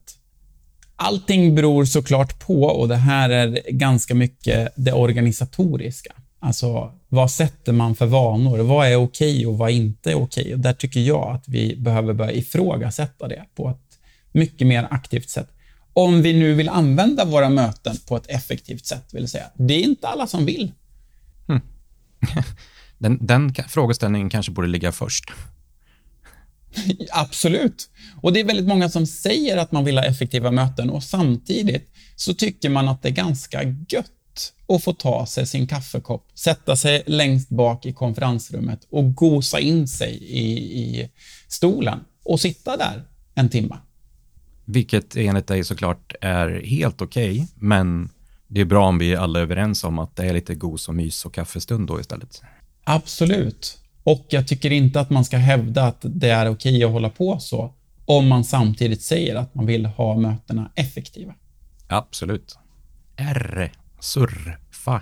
Allting 0.95 1.55
beror 1.55 1.85
såklart 1.85 2.39
på 2.39 2.63
och 2.63 2.87
det 2.87 2.95
här 2.95 3.29
är 3.29 3.61
ganska 3.69 4.15
mycket 4.15 4.73
det 4.75 4.93
organisatoriska. 4.93 6.13
Alltså, 6.39 6.91
vad 7.09 7.31
sätter 7.31 7.73
man 7.73 7.95
för 7.95 8.05
vanor? 8.05 8.57
Vad 8.57 8.87
är 8.87 8.95
okej 8.95 9.47
och 9.47 9.57
vad 9.57 9.69
är 9.69 9.73
inte 9.73 10.15
okej? 10.15 10.53
Och 10.53 10.59
där 10.59 10.73
tycker 10.73 10.99
jag 10.99 11.35
att 11.35 11.47
vi 11.47 11.75
behöver 11.75 12.13
börja 12.13 12.31
ifrågasätta 12.31 13.27
det 13.27 13.45
på 13.55 13.69
ett 13.69 13.99
mycket 14.31 14.67
mer 14.67 14.87
aktivt 14.91 15.29
sätt. 15.29 15.49
Om 15.93 16.21
vi 16.21 16.33
nu 16.33 16.53
vill 16.53 16.69
använda 16.69 17.25
våra 17.25 17.49
möten 17.49 17.97
på 18.07 18.17
ett 18.17 18.27
effektivt 18.27 18.85
sätt, 18.85 19.13
vill 19.13 19.27
säga. 19.27 19.45
Det 19.55 19.73
är 19.73 19.83
inte 19.83 20.07
alla 20.07 20.27
som 20.27 20.45
vill. 20.45 20.71
Hmm. 21.47 21.61
Den, 22.97 23.25
den 23.25 23.53
frågeställningen 23.67 24.29
kanske 24.29 24.51
borde 24.51 24.67
ligga 24.67 24.91
först. 24.91 25.25
Absolut. 27.11 27.89
Och 28.21 28.33
det 28.33 28.39
är 28.39 28.43
väldigt 28.43 28.67
många 28.67 28.89
som 28.89 29.07
säger 29.07 29.57
att 29.57 29.71
man 29.71 29.85
vill 29.85 29.97
ha 29.97 30.05
effektiva 30.05 30.51
möten 30.51 30.89
och 30.89 31.03
samtidigt 31.03 31.89
så 32.15 32.33
tycker 32.33 32.69
man 32.69 32.87
att 32.87 33.01
det 33.01 33.09
är 33.09 33.13
ganska 33.13 33.63
gött 33.63 34.53
att 34.67 34.83
få 34.83 34.93
ta 34.93 35.25
sig 35.25 35.47
sin 35.47 35.67
kaffekopp, 35.67 36.27
sätta 36.35 36.75
sig 36.75 37.03
längst 37.05 37.49
bak 37.49 37.85
i 37.85 37.93
konferensrummet 37.93 38.87
och 38.89 39.15
gosa 39.15 39.59
in 39.59 39.87
sig 39.87 40.13
i, 40.23 40.79
i 40.81 41.09
stolen 41.47 41.99
och 42.23 42.39
sitta 42.39 42.77
där 42.77 43.03
en 43.35 43.49
timme. 43.49 43.77
Vilket 44.71 45.15
enligt 45.15 45.47
dig 45.47 45.63
såklart 45.63 46.13
är 46.21 46.61
helt 46.65 47.01
okej, 47.01 47.31
okay, 47.31 47.47
men 47.55 48.09
det 48.47 48.61
är 48.61 48.65
bra 48.65 48.87
om 48.87 48.97
vi 48.97 49.15
alla 49.15 49.39
är 49.39 49.43
överens 49.43 49.83
om 49.83 49.99
att 49.99 50.15
det 50.15 50.25
är 50.25 50.33
lite 50.33 50.55
gos 50.55 50.89
och 50.89 50.95
mys 50.95 51.25
och 51.25 51.33
kaffestund 51.33 51.87
då 51.87 51.99
istället. 51.99 52.41
Absolut. 52.83 53.77
Och 54.03 54.25
jag 54.29 54.47
tycker 54.47 54.71
inte 54.71 54.99
att 54.99 55.09
man 55.09 55.25
ska 55.25 55.37
hävda 55.37 55.83
att 55.83 55.99
det 56.01 56.29
är 56.29 56.49
okej 56.49 56.75
okay 56.75 56.83
att 56.83 56.91
hålla 56.91 57.09
på 57.09 57.39
så, 57.39 57.73
om 58.05 58.27
man 58.27 58.43
samtidigt 58.43 59.01
säger 59.01 59.35
att 59.35 59.55
man 59.55 59.65
vill 59.65 59.85
ha 59.85 60.17
mötena 60.17 60.71
effektiva. 60.75 61.33
Absolut. 61.87 62.57
R. 63.15 63.71
Surfa. 63.99 65.01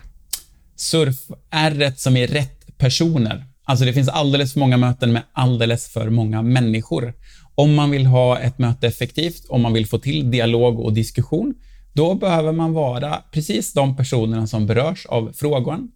Surf 0.75 1.17
R 1.49 1.93
som 1.97 2.17
är 2.17 2.27
rätt 2.27 2.77
personer. 2.77 3.45
Alltså 3.63 3.85
det 3.85 3.93
finns 3.93 4.09
alldeles 4.09 4.53
för 4.53 4.59
många 4.59 4.77
möten 4.77 5.13
med 5.13 5.23
alldeles 5.33 5.87
för 5.87 6.09
många 6.09 6.41
människor. 6.41 7.13
Om 7.59 7.75
man 7.75 7.91
vill 7.91 8.05
ha 8.05 8.39
ett 8.39 8.59
möte 8.59 8.87
effektivt, 8.87 9.45
om 9.49 9.61
man 9.61 9.73
vill 9.73 9.87
få 9.87 9.99
till 9.99 10.31
dialog 10.31 10.79
och 10.79 10.93
diskussion, 10.93 11.53
då 11.93 12.15
behöver 12.15 12.51
man 12.51 12.73
vara 12.73 13.23
precis 13.31 13.73
de 13.73 13.97
personerna 13.97 14.47
som 14.47 14.65
berörs 14.65 15.05
av 15.05 15.31
frågan. 15.35 15.91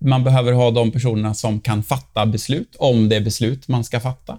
Man 0.00 0.24
behöver 0.24 0.52
ha 0.52 0.70
de 0.70 0.90
personerna 0.90 1.34
som 1.34 1.60
kan 1.60 1.82
fatta 1.82 2.26
beslut, 2.26 2.76
om 2.78 3.08
det 3.08 3.16
är 3.16 3.20
beslut 3.20 3.68
man 3.68 3.84
ska 3.84 4.00
fatta. 4.00 4.38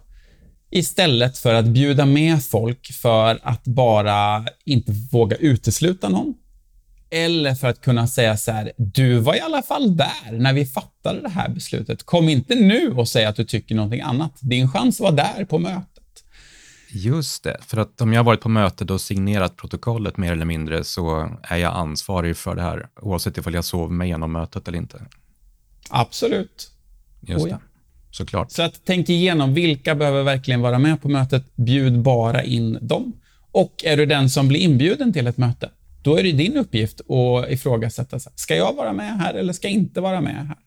Istället 0.72 1.38
för 1.38 1.53
att 1.53 1.65
bjuda 1.65 2.05
med 2.05 2.44
folk 2.44 2.94
för 2.94 3.39
att 3.44 3.63
bara 3.63 4.46
inte 4.65 4.91
våga 5.12 5.36
utesluta 5.36 6.10
någon. 6.10 6.34
Eller 7.10 7.55
för 7.55 7.67
att 7.67 7.82
kunna 7.82 8.08
säga 8.08 8.38
så 8.38 8.51
här, 8.51 8.72
du 8.77 9.17
var 9.17 9.36
i 9.36 9.39
alla 9.39 9.62
fall 9.62 9.98
där 9.98 10.32
när 10.32 10.53
vi 10.53 10.65
fattade 10.65 11.22
det 11.22 11.29
här 11.29 11.50
beslutet. 11.50 12.03
Kom 12.03 12.29
inte 12.29 12.55
nu 12.55 12.91
och 12.91 13.08
säg 13.08 13.25
att 13.25 13.36
du 13.36 13.44
tycker 13.44 13.75
någonting 13.75 14.01
annat. 14.01 14.38
Din 14.41 14.72
chans 14.72 15.00
var 15.00 15.12
där 15.12 15.46
på 15.46 15.60
mötet. 15.60 15.94
Just 16.95 17.43
det, 17.43 17.57
för 17.61 17.77
att 17.77 18.01
om 18.01 18.13
jag 18.13 18.23
varit 18.23 18.41
på 18.41 18.49
mötet 18.49 18.91
och 18.91 19.01
signerat 19.01 19.55
protokollet 19.55 20.17
mer 20.17 20.31
eller 20.31 20.45
mindre 20.45 20.83
så 20.83 21.37
är 21.43 21.57
jag 21.57 21.73
ansvarig 21.73 22.37
för 22.37 22.55
det 22.55 22.61
här, 22.61 22.87
oavsett 23.01 23.37
ifall 23.37 23.53
jag 23.53 23.65
sov 23.65 23.91
mig 23.91 24.07
igenom 24.07 24.31
mötet 24.31 24.67
eller 24.67 24.77
inte. 24.77 25.01
Absolut. 25.89 26.71
Just 27.21 27.45
oh, 27.45 27.49
ja. 27.49 27.55
det, 27.55 27.61
såklart. 28.11 28.51
Så 28.51 28.63
att 28.63 28.81
tänk 28.85 29.09
igenom, 29.09 29.53
vilka 29.53 29.95
behöver 29.95 30.23
verkligen 30.23 30.61
vara 30.61 30.79
med 30.79 31.01
på 31.01 31.09
mötet? 31.09 31.55
Bjud 31.55 31.99
bara 31.99 32.43
in 32.43 32.77
dem. 32.81 33.13
Och 33.51 33.73
är 33.85 33.97
du 33.97 34.05
den 34.05 34.29
som 34.29 34.47
blir 34.47 34.59
inbjuden 34.59 35.13
till 35.13 35.27
ett 35.27 35.37
möte, 35.37 35.69
då 36.03 36.17
är 36.17 36.23
det 36.23 36.31
din 36.31 36.57
uppgift 36.57 37.01
att 37.01 37.51
ifrågasätta, 37.51 38.19
ska 38.19 38.55
jag 38.55 38.73
vara 38.73 38.93
med 38.93 39.19
här 39.19 39.33
eller 39.33 39.53
ska 39.53 39.67
jag 39.67 39.73
inte 39.73 40.01
vara 40.01 40.21
med 40.21 40.47
här? 40.47 40.57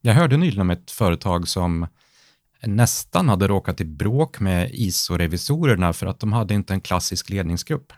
Jag 0.00 0.14
hörde 0.14 0.36
nyligen 0.36 0.60
om 0.60 0.70
ett 0.70 0.90
företag 0.90 1.48
som 1.48 1.86
nästan 2.66 3.28
hade 3.28 3.48
råkat 3.48 3.80
i 3.80 3.84
bråk 3.84 4.40
med 4.40 4.70
ISO-revisorerna 4.72 5.92
för 5.92 6.06
att 6.06 6.20
de 6.20 6.32
hade 6.32 6.54
inte 6.54 6.74
en 6.74 6.80
klassisk 6.80 7.30
ledningsgrupp. 7.30 7.92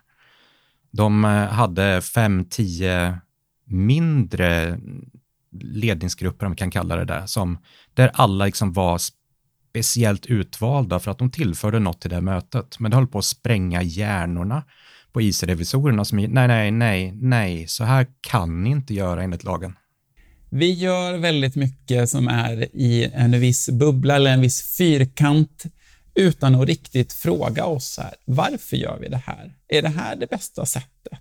De 0.91 1.25
eh, 1.25 1.31
hade 1.31 2.03
fem, 2.03 2.45
tio 2.45 3.19
mindre 3.65 4.79
ledningsgrupper, 5.61 6.47
om 6.47 6.53
vi 6.53 6.57
kan 6.57 6.71
kalla 6.71 6.97
det 6.97 7.05
där, 7.05 7.27
som, 7.27 7.59
där 7.95 8.11
alla 8.15 8.45
liksom 8.45 8.73
var 8.73 8.99
speciellt 8.99 10.27
utvalda 10.27 10.99
för 10.99 11.11
att 11.11 11.19
de 11.19 11.31
tillförde 11.31 11.79
något 11.79 12.01
till 12.01 12.11
det 12.11 12.21
mötet. 12.21 12.79
Men 12.79 12.91
det 12.91 12.97
höll 12.97 13.07
på 13.07 13.19
att 13.19 13.25
spränga 13.25 13.83
hjärnorna 13.83 14.63
på 15.13 15.21
IC-revisorerna 15.21 16.05
som 16.05 16.19
nej, 16.19 16.49
nej, 16.49 16.71
nej, 16.71 17.13
nej, 17.13 17.67
så 17.69 17.85
här 17.85 18.07
kan 18.21 18.63
ni 18.63 18.71
inte 18.71 18.95
göra 18.95 19.23
enligt 19.23 19.45
lagen. 19.45 19.77
Vi 20.51 20.73
gör 20.73 21.15
väldigt 21.15 21.57
mycket 21.57 22.11
som 22.11 22.29
är 22.29 22.77
i 22.77 23.11
en 23.15 23.41
viss 23.41 23.71
bubbla 23.71 24.17
eller 24.17 24.31
en 24.31 24.41
viss 24.41 24.77
fyrkant 24.77 25.65
utan 26.15 26.55
att 26.55 26.67
riktigt 26.67 27.13
fråga 27.13 27.65
oss 27.65 27.99
här, 27.99 28.15
varför 28.25 28.77
gör 28.77 28.99
vi 29.01 29.09
det 29.09 29.23
här? 29.27 29.55
Är 29.69 29.83
det 29.83 29.89
här 29.89 30.17
det 30.17 30.27
bästa 30.27 30.67
sättet? 30.67 31.19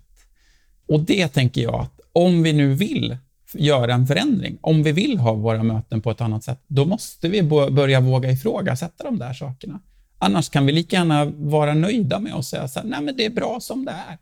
Och 0.88 1.00
det 1.00 1.28
tänker 1.28 1.62
jag 1.62 1.74
att 1.74 2.00
om 2.12 2.42
vi 2.42 2.52
nu 2.52 2.74
vill 2.74 3.16
göra 3.54 3.94
en 3.94 4.06
förändring, 4.06 4.58
om 4.60 4.82
vi 4.82 4.92
vill 4.92 5.18
ha 5.18 5.32
våra 5.32 5.62
möten 5.62 6.02
på 6.02 6.10
ett 6.10 6.20
annat 6.20 6.44
sätt, 6.44 6.62
då 6.66 6.84
måste 6.84 7.28
vi 7.28 7.42
börja 7.42 8.00
våga 8.00 8.30
ifrågasätta 8.30 9.04
de 9.04 9.18
där 9.18 9.32
sakerna. 9.32 9.80
Annars 10.18 10.48
kan 10.48 10.66
vi 10.66 10.72
lika 10.72 10.96
gärna 10.96 11.24
vara 11.24 11.74
nöjda 11.74 12.18
med 12.18 12.34
att 12.34 12.44
säga 12.44 12.68
så 12.68 12.80
här, 12.80 12.86
nej 12.86 13.02
men 13.02 13.16
det 13.16 13.24
är 13.24 13.30
bra 13.30 13.60
som 13.60 13.84
det 13.84 13.90
är. 13.90 14.18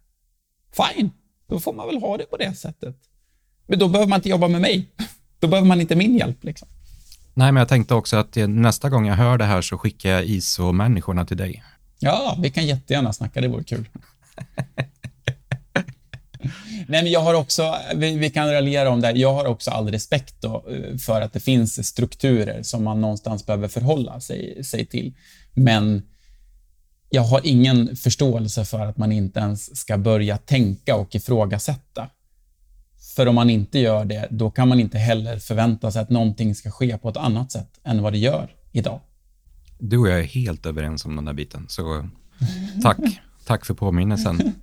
Fine, 0.73 1.11
då 1.49 1.61
får 1.61 1.73
man 1.73 1.87
väl 1.87 1.99
ha 1.99 2.17
det 2.17 2.25
på 2.25 2.37
det 2.37 2.55
sättet. 2.55 2.97
Men 3.67 3.79
då 3.79 3.89
behöver 3.89 4.09
man 4.09 4.17
inte 4.19 4.29
jobba 4.29 4.49
med 4.49 4.61
mig. 4.61 4.89
Då 5.41 5.49
behöver 5.49 5.69
man 5.69 5.81
inte 5.81 5.97
min 5.97 6.19
hjälp. 6.19 6.45
Liksom. 6.45 6.69
Nej, 7.35 7.53
men 7.53 7.61
jag 7.61 7.69
tänkte 7.69 7.95
också 7.95 8.17
att 8.17 8.37
nästa 8.49 8.89
gång 8.89 9.07
jag 9.07 9.15
hör 9.15 9.39
det 9.39 9.45
här 9.45 9.63
så 9.63 9.79
skickar 9.79 10.11
jag 10.11 10.25
ISO-människorna 10.25 11.27
till 11.27 11.37
dig. 11.37 11.63
Ja, 11.99 12.39
vi 12.43 12.51
kan 12.51 12.67
jättegärna 12.67 13.13
snacka, 13.13 13.41
det 13.41 13.49
vore 13.49 13.65
kul. 13.65 13.89
Nej, 16.87 17.03
men 17.03 17.13
jag 17.13 17.21
har 17.21 17.35
också, 17.35 17.75
vi, 17.95 18.19
vi, 18.19 18.31
kan 18.31 18.53
raljera 18.53 18.91
om 18.91 19.01
det, 19.01 19.11
jag 19.11 19.35
har 19.35 19.45
också 19.45 19.71
all 19.71 19.91
respekt 19.91 20.35
då, 20.41 20.65
eh, 20.71 20.97
för 20.97 21.21
att 21.21 21.33
det 21.33 21.41
finns 21.41 21.87
strukturer 21.87 22.63
som 22.63 22.85
man 22.85 23.01
någonstans 23.01 23.47
behöver 23.47 23.69
förhålla 23.69 24.21
sig, 24.21 24.65
sig 24.65 24.87
till. 24.87 25.15
Men 25.53 26.03
jag 27.11 27.23
har 27.23 27.41
ingen 27.45 27.97
förståelse 27.97 28.65
för 28.65 28.87
att 28.87 28.97
man 28.97 29.13
inte 29.13 29.41
ens 29.41 29.77
ska 29.77 29.99
börja 29.99 30.39
tänka 30.39 30.97
och 30.97 31.15
ifrågasätta. 31.15 32.09
För 33.17 33.27
om 33.27 33.35
man 33.35 33.51
inte 33.51 33.79
gör 33.79 34.05
det, 34.05 34.29
då 34.31 34.51
kan 34.51 34.69
man 34.69 34.81
inte 34.81 34.99
heller 34.99 35.39
förvänta 35.39 35.91
sig 35.91 36.03
att 36.03 36.11
någonting 36.11 36.55
ska 36.55 36.71
ske 36.71 36.99
på 36.99 37.09
ett 37.09 37.17
annat 37.17 37.53
sätt 37.53 37.81
än 37.85 38.03
vad 38.03 38.13
det 38.13 38.19
gör 38.19 38.51
idag. 38.73 39.01
Du 39.79 39.99
och 39.99 40.09
jag 40.09 40.19
är 40.19 40.25
helt 40.25 40.67
överens 40.67 41.05
om 41.05 41.17
den 41.17 41.25
där 41.25 41.33
biten, 41.33 41.67
så 41.69 42.09
tack. 42.83 42.99
tack 43.47 43.65
för 43.65 43.75
påminnelsen. 43.75 44.55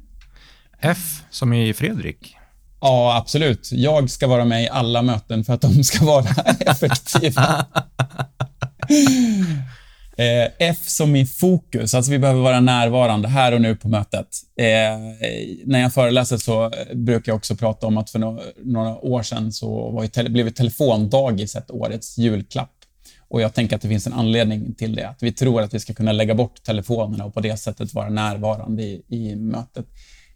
F 0.79 1.24
som 1.29 1.53
i 1.53 1.74
Fredrik. 1.74 2.38
Ja, 2.81 3.17
absolut. 3.17 3.70
Jag 3.72 4.10
ska 4.10 4.27
vara 4.27 4.46
med 4.46 4.63
i 4.63 4.70
alla 4.70 5.01
möten 5.01 5.43
för 5.43 5.53
att 5.53 5.62
de 5.62 5.84
ska 5.84 6.05
vara 6.05 6.29
effektiva. 6.60 7.65
Eh, 10.17 10.51
F 10.59 10.89
som 10.89 11.15
i 11.15 11.25
fokus, 11.25 11.93
alltså 11.93 12.11
vi 12.11 12.19
behöver 12.19 12.41
vara 12.41 12.59
närvarande 12.59 13.27
här 13.27 13.51
och 13.51 13.61
nu 13.61 13.75
på 13.75 13.87
mötet. 13.87 14.27
Eh, 14.57 14.65
när 15.65 15.79
jag 15.81 15.93
föreläser 15.93 16.37
så 16.37 16.71
brukar 16.93 17.31
jag 17.31 17.37
också 17.37 17.55
prata 17.55 17.87
om 17.87 17.97
att 17.97 18.09
för 18.09 18.19
några 18.63 18.97
år 18.97 19.23
sedan 19.23 19.51
så 19.51 19.91
var 19.91 20.03
ju, 20.03 20.29
blev 20.29 20.49
telefondagis 20.49 21.55
ett 21.55 21.71
årets 21.71 22.17
julklapp. 22.17 22.71
Och 23.29 23.41
jag 23.41 23.53
tänker 23.53 23.75
att 23.75 23.81
det 23.81 23.87
finns 23.87 24.07
en 24.07 24.13
anledning 24.13 24.73
till 24.73 24.95
det. 24.95 25.09
Att 25.09 25.23
vi 25.23 25.31
tror 25.31 25.61
att 25.61 25.73
vi 25.73 25.79
ska 25.79 25.93
kunna 25.93 26.11
lägga 26.11 26.35
bort 26.35 26.63
telefonerna 26.63 27.25
och 27.25 27.33
på 27.33 27.39
det 27.39 27.57
sättet 27.57 27.93
vara 27.93 28.09
närvarande 28.09 28.83
i, 28.83 29.03
i 29.07 29.35
mötet. 29.35 29.85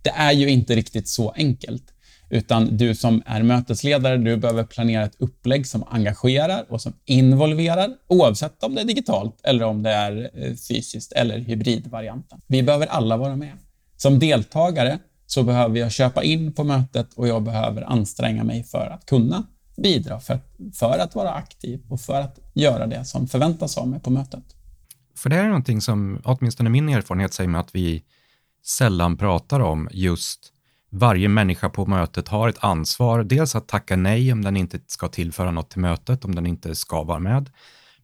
Det 0.01 0.09
är 0.09 0.31
ju 0.31 0.49
inte 0.49 0.75
riktigt 0.75 1.07
så 1.07 1.29
enkelt. 1.29 1.83
Utan 2.29 2.77
du 2.77 2.95
som 2.95 3.23
är 3.25 3.43
mötesledare, 3.43 4.17
du 4.17 4.37
behöver 4.37 4.63
planera 4.63 5.03
ett 5.03 5.15
upplägg 5.19 5.67
som 5.67 5.83
engagerar 5.87 6.65
och 6.69 6.81
som 6.81 6.93
involverar, 7.05 7.89
oavsett 8.07 8.63
om 8.63 8.75
det 8.75 8.81
är 8.81 8.85
digitalt 8.85 9.39
eller 9.43 9.65
om 9.65 9.83
det 9.83 9.91
är 9.91 10.31
eh, 10.33 10.55
fysiskt 10.55 11.11
eller 11.11 11.39
hybridvarianten. 11.39 12.41
Vi 12.47 12.63
behöver 12.63 12.87
alla 12.87 13.17
vara 13.17 13.35
med. 13.35 13.57
Som 13.97 14.19
deltagare 14.19 14.99
så 15.25 15.43
behöver 15.43 15.79
jag 15.79 15.91
köpa 15.91 16.23
in 16.23 16.53
på 16.53 16.63
mötet 16.63 17.13
och 17.13 17.27
jag 17.27 17.43
behöver 17.43 17.81
anstränga 17.81 18.43
mig 18.43 18.63
för 18.63 18.87
att 18.87 19.05
kunna 19.05 19.43
bidra, 19.77 20.19
för, 20.19 20.39
för 20.73 20.99
att 20.99 21.15
vara 21.15 21.31
aktiv 21.31 21.81
och 21.89 22.01
för 22.01 22.21
att 22.21 22.39
göra 22.53 22.87
det 22.87 23.05
som 23.05 23.27
förväntas 23.27 23.77
av 23.77 23.87
mig 23.87 23.99
på 23.99 24.09
mötet. 24.09 24.43
För 25.17 25.29
det 25.29 25.35
är 25.35 25.47
någonting 25.47 25.81
som, 25.81 26.21
åtminstone 26.23 26.69
min 26.69 26.89
erfarenhet 26.89 27.33
säger 27.33 27.49
mig 27.49 27.59
att 27.59 27.75
vi 27.75 28.03
sällan 28.65 29.17
pratar 29.17 29.59
om 29.59 29.89
just 29.91 30.51
varje 30.89 31.29
människa 31.29 31.69
på 31.69 31.85
mötet 31.85 32.27
har 32.27 32.49
ett 32.49 32.63
ansvar, 32.63 33.23
dels 33.23 33.55
att 33.55 33.67
tacka 33.67 33.95
nej 33.95 34.31
om 34.31 34.41
den 34.41 34.57
inte 34.57 34.79
ska 34.87 35.07
tillföra 35.07 35.51
något 35.51 35.69
till 35.69 35.81
mötet, 35.81 36.25
om 36.25 36.35
den 36.35 36.45
inte 36.45 36.75
ska 36.75 37.03
vara 37.03 37.19
med, 37.19 37.49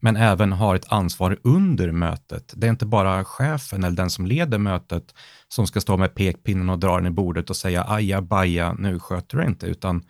men 0.00 0.16
även 0.16 0.52
har 0.52 0.74
ett 0.74 0.92
ansvar 0.92 1.38
under 1.42 1.92
mötet. 1.92 2.52
Det 2.56 2.66
är 2.66 2.70
inte 2.70 2.86
bara 2.86 3.24
chefen 3.24 3.84
eller 3.84 3.96
den 3.96 4.10
som 4.10 4.26
leder 4.26 4.58
mötet 4.58 5.14
som 5.48 5.66
ska 5.66 5.80
stå 5.80 5.96
med 5.96 6.14
pekpinnen 6.14 6.70
och 6.70 6.78
dra 6.78 6.96
den 6.96 7.06
i 7.06 7.10
bordet 7.10 7.50
och 7.50 7.56
säga 7.56 7.84
aja 7.84 8.22
baja, 8.22 8.74
nu 8.78 9.00
sköter 9.00 9.38
du 9.38 9.44
inte, 9.44 9.66
utan 9.66 10.02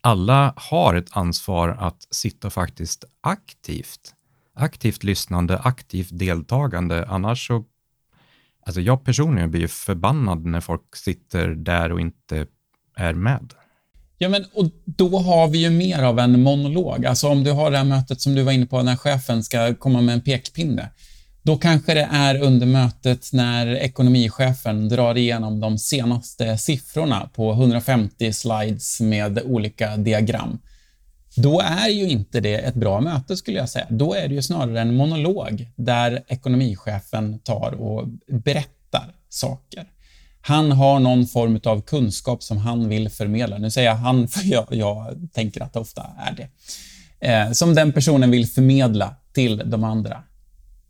alla 0.00 0.54
har 0.56 0.94
ett 0.94 1.16
ansvar 1.16 1.68
att 1.68 2.06
sitta 2.10 2.50
faktiskt 2.50 3.04
aktivt, 3.20 4.14
aktivt 4.54 5.04
lyssnande, 5.04 5.58
aktivt 5.58 6.18
deltagande, 6.18 7.06
annars 7.08 7.46
så 7.46 7.64
Alltså 8.66 8.80
jag 8.80 9.04
personligen 9.04 9.50
blir 9.50 9.60
ju 9.60 9.68
förbannad 9.68 10.44
när 10.44 10.60
folk 10.60 10.96
sitter 10.96 11.48
där 11.48 11.92
och 11.92 12.00
inte 12.00 12.46
är 12.96 13.14
med. 13.14 13.54
Ja, 14.18 14.28
men 14.28 14.44
och 14.54 14.70
då 14.84 15.18
har 15.18 15.48
vi 15.48 15.58
ju 15.58 15.70
mer 15.70 16.02
av 16.02 16.18
en 16.18 16.42
monolog. 16.42 17.06
Alltså 17.06 17.28
om 17.28 17.44
du 17.44 17.50
har 17.50 17.70
det 17.70 17.76
här 17.76 17.84
mötet 17.84 18.20
som 18.20 18.34
du 18.34 18.42
var 18.42 18.52
inne 18.52 18.66
på 18.66 18.82
när 18.82 18.96
chefen 18.96 19.42
ska 19.42 19.74
komma 19.74 20.00
med 20.00 20.12
en 20.12 20.20
pekpinne. 20.20 20.90
Då 21.42 21.56
kanske 21.56 21.94
det 21.94 22.08
är 22.12 22.42
under 22.42 22.66
mötet 22.66 23.32
när 23.32 23.66
ekonomichefen 23.66 24.88
drar 24.88 25.16
igenom 25.16 25.60
de 25.60 25.78
senaste 25.78 26.58
siffrorna 26.58 27.30
på 27.34 27.52
150 27.52 28.32
slides 28.32 29.00
med 29.00 29.42
olika 29.44 29.96
diagram. 29.96 30.58
Då 31.36 31.60
är 31.60 31.88
ju 31.88 32.08
inte 32.08 32.40
det 32.40 32.54
ett 32.54 32.74
bra 32.74 33.00
möte 33.00 33.36
skulle 33.36 33.58
jag 33.58 33.68
säga. 33.68 33.86
Då 33.90 34.14
är 34.14 34.28
det 34.28 34.34
ju 34.34 34.42
snarare 34.42 34.80
en 34.80 34.96
monolog 34.96 35.66
där 35.76 36.22
ekonomichefen 36.28 37.38
tar 37.38 37.72
och 37.72 38.08
berättar 38.28 39.14
saker. 39.28 39.84
Han 40.40 40.72
har 40.72 41.00
någon 41.00 41.26
form 41.26 41.60
av 41.64 41.80
kunskap 41.80 42.42
som 42.42 42.58
han 42.58 42.88
vill 42.88 43.08
förmedla. 43.08 43.58
Nu 43.58 43.70
säger 43.70 43.88
jag 43.88 43.96
han, 43.96 44.28
för 44.28 44.44
jag, 44.44 44.66
jag 44.70 45.28
tänker 45.32 45.60
att 45.62 45.72
det 45.72 45.80
ofta 45.80 46.06
är 46.18 46.36
det. 46.36 46.48
Eh, 47.28 47.52
som 47.52 47.74
den 47.74 47.92
personen 47.92 48.30
vill 48.30 48.46
förmedla 48.46 49.14
till 49.32 49.62
de 49.66 49.84
andra. 49.84 50.22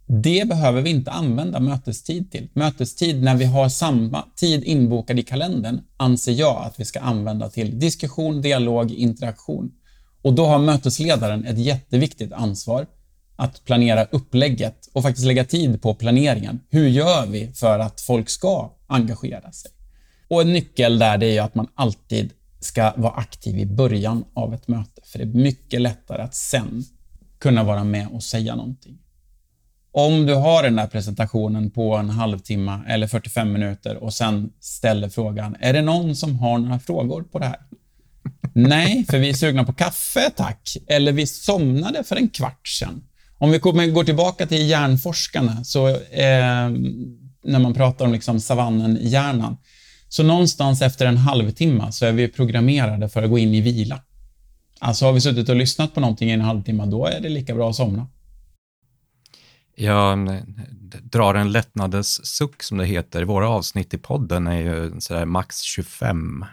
Det 0.06 0.48
behöver 0.48 0.82
vi 0.82 0.90
inte 0.90 1.10
använda 1.10 1.60
mötestid 1.60 2.32
till. 2.32 2.48
Mötestid 2.52 3.22
när 3.22 3.36
vi 3.36 3.44
har 3.44 3.68
samma 3.68 4.24
tid 4.36 4.64
inbokad 4.64 5.18
i 5.18 5.22
kalendern 5.22 5.80
anser 5.96 6.32
jag 6.32 6.62
att 6.66 6.80
vi 6.80 6.84
ska 6.84 7.00
använda 7.00 7.48
till 7.48 7.78
diskussion, 7.78 8.42
dialog, 8.42 8.90
interaktion. 8.90 9.72
Och 10.22 10.32
då 10.32 10.46
har 10.46 10.58
mötesledaren 10.58 11.44
ett 11.44 11.58
jätteviktigt 11.58 12.32
ansvar 12.32 12.86
att 13.36 13.64
planera 13.64 14.04
upplägget 14.04 14.88
och 14.92 15.02
faktiskt 15.02 15.26
lägga 15.26 15.44
tid 15.44 15.82
på 15.82 15.94
planeringen. 15.94 16.60
Hur 16.70 16.88
gör 16.88 17.26
vi 17.26 17.52
för 17.54 17.78
att 17.78 18.00
folk 18.00 18.28
ska 18.28 18.72
engagera 18.86 19.52
sig? 19.52 19.70
Och 20.28 20.40
en 20.40 20.52
nyckel 20.52 20.98
där 20.98 21.18
det 21.18 21.38
är 21.38 21.42
att 21.42 21.54
man 21.54 21.68
alltid 21.74 22.32
ska 22.60 22.92
vara 22.96 23.12
aktiv 23.12 23.58
i 23.58 23.66
början 23.66 24.24
av 24.34 24.54
ett 24.54 24.68
möte, 24.68 25.02
för 25.04 25.18
det 25.18 25.24
är 25.24 25.42
mycket 25.42 25.80
lättare 25.80 26.22
att 26.22 26.34
sen 26.34 26.84
kunna 27.38 27.64
vara 27.64 27.84
med 27.84 28.08
och 28.08 28.22
säga 28.22 28.54
någonting. 28.54 28.98
Om 29.92 30.26
du 30.26 30.34
har 30.34 30.62
den 30.62 30.76
där 30.76 30.86
presentationen 30.86 31.70
på 31.70 31.96
en 31.96 32.10
halvtimme 32.10 32.80
eller 32.88 33.06
45 33.06 33.52
minuter 33.52 33.96
och 33.96 34.14
sen 34.14 34.52
ställer 34.60 35.08
frågan, 35.08 35.56
är 35.60 35.72
det 35.72 35.82
någon 35.82 36.16
som 36.16 36.38
har 36.38 36.58
några 36.58 36.78
frågor 36.78 37.22
på 37.22 37.38
det 37.38 37.46
här? 37.46 37.60
Nej, 38.54 39.04
för 39.10 39.18
vi 39.18 39.28
är 39.28 39.34
sugna 39.34 39.64
på 39.64 39.72
kaffe, 39.72 40.30
tack. 40.36 40.76
Eller 40.86 41.12
vi 41.12 41.26
somnade 41.26 42.04
för 42.04 42.16
en 42.16 42.28
kvart 42.28 42.68
sedan. 42.68 43.02
Om 43.38 43.50
vi 43.50 43.58
går 43.58 44.04
tillbaka 44.04 44.46
till 44.46 44.68
hjärnforskarna, 44.68 45.64
så 45.64 45.88
eh, 45.88 46.70
när 47.44 47.58
man 47.58 47.74
pratar 47.74 48.04
om 48.04 48.12
liksom 48.12 48.40
savannen-hjärnan, 48.40 49.56
så 50.08 50.22
någonstans 50.22 50.82
efter 50.82 51.06
en 51.06 51.16
halvtimme 51.16 51.92
så 51.92 52.06
är 52.06 52.12
vi 52.12 52.28
programmerade 52.28 53.08
för 53.08 53.22
att 53.22 53.30
gå 53.30 53.38
in 53.38 53.54
i 53.54 53.60
vila. 53.60 54.02
Alltså 54.78 55.06
har 55.06 55.12
vi 55.12 55.20
suttit 55.20 55.48
och 55.48 55.56
lyssnat 55.56 55.94
på 55.94 56.00
någonting 56.00 56.30
i 56.30 56.32
en 56.32 56.40
halvtimme, 56.40 56.86
då 56.86 57.06
är 57.06 57.20
det 57.20 57.28
lika 57.28 57.54
bra 57.54 57.70
att 57.70 57.76
somna. 57.76 58.06
Jag 59.76 60.28
eh, 60.28 60.40
drar 61.02 61.34
en 61.34 61.52
lättnadens 61.52 62.26
suck 62.26 62.62
som 62.62 62.78
det 62.78 62.86
heter. 62.86 63.24
Våra 63.24 63.48
avsnitt 63.48 63.94
i 63.94 63.98
podden 63.98 64.46
är 64.46 64.60
ju 64.60 65.00
sådär 65.00 65.24
max 65.24 65.60
25 65.60 66.44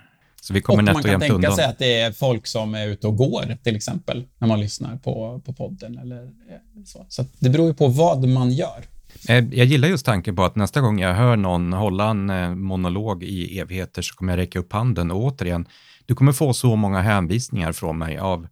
så 0.41 0.53
vi 0.53 0.61
kommer 0.61 0.79
och 0.79 0.93
man 0.93 1.03
kan 1.03 1.19
tänka 1.19 1.35
undan. 1.35 1.55
sig 1.55 1.65
att 1.65 1.79
det 1.79 1.99
är 1.99 2.11
folk 2.11 2.47
som 2.47 2.75
är 2.75 2.87
ute 2.87 3.07
och 3.07 3.17
går, 3.17 3.57
till 3.63 3.75
exempel, 3.75 4.25
när 4.37 4.47
man 4.47 4.59
lyssnar 4.59 4.97
på, 4.97 5.41
på 5.45 5.53
podden. 5.53 5.97
Eller 5.97 6.23
eh, 6.23 6.83
så. 6.85 7.05
så 7.09 7.25
det 7.39 7.49
beror 7.49 7.67
ju 7.67 7.73
på 7.73 7.87
vad 7.87 8.27
man 8.27 8.51
gör. 8.51 8.85
Eh, 9.29 9.45
jag 9.51 9.65
gillar 9.65 9.87
just 9.87 10.05
tanken 10.05 10.35
på 10.35 10.43
att 10.43 10.55
nästa 10.55 10.81
gång 10.81 10.99
jag 10.99 11.13
hör 11.13 11.35
någon 11.35 11.73
hålla 11.73 12.09
en 12.09 12.29
eh, 12.29 12.55
monolog 12.55 13.23
i 13.23 13.59
evigheter 13.59 14.01
så 14.01 14.15
kommer 14.15 14.33
jag 14.33 14.37
räcka 14.37 14.59
upp 14.59 14.73
handen 14.73 15.11
och 15.11 15.23
återigen, 15.23 15.67
du 16.05 16.15
kommer 16.15 16.31
få 16.31 16.53
så 16.53 16.75
många 16.75 17.01
hänvisningar 17.01 17.71
från 17.71 17.97
mig 17.97 18.17
av 18.17 18.47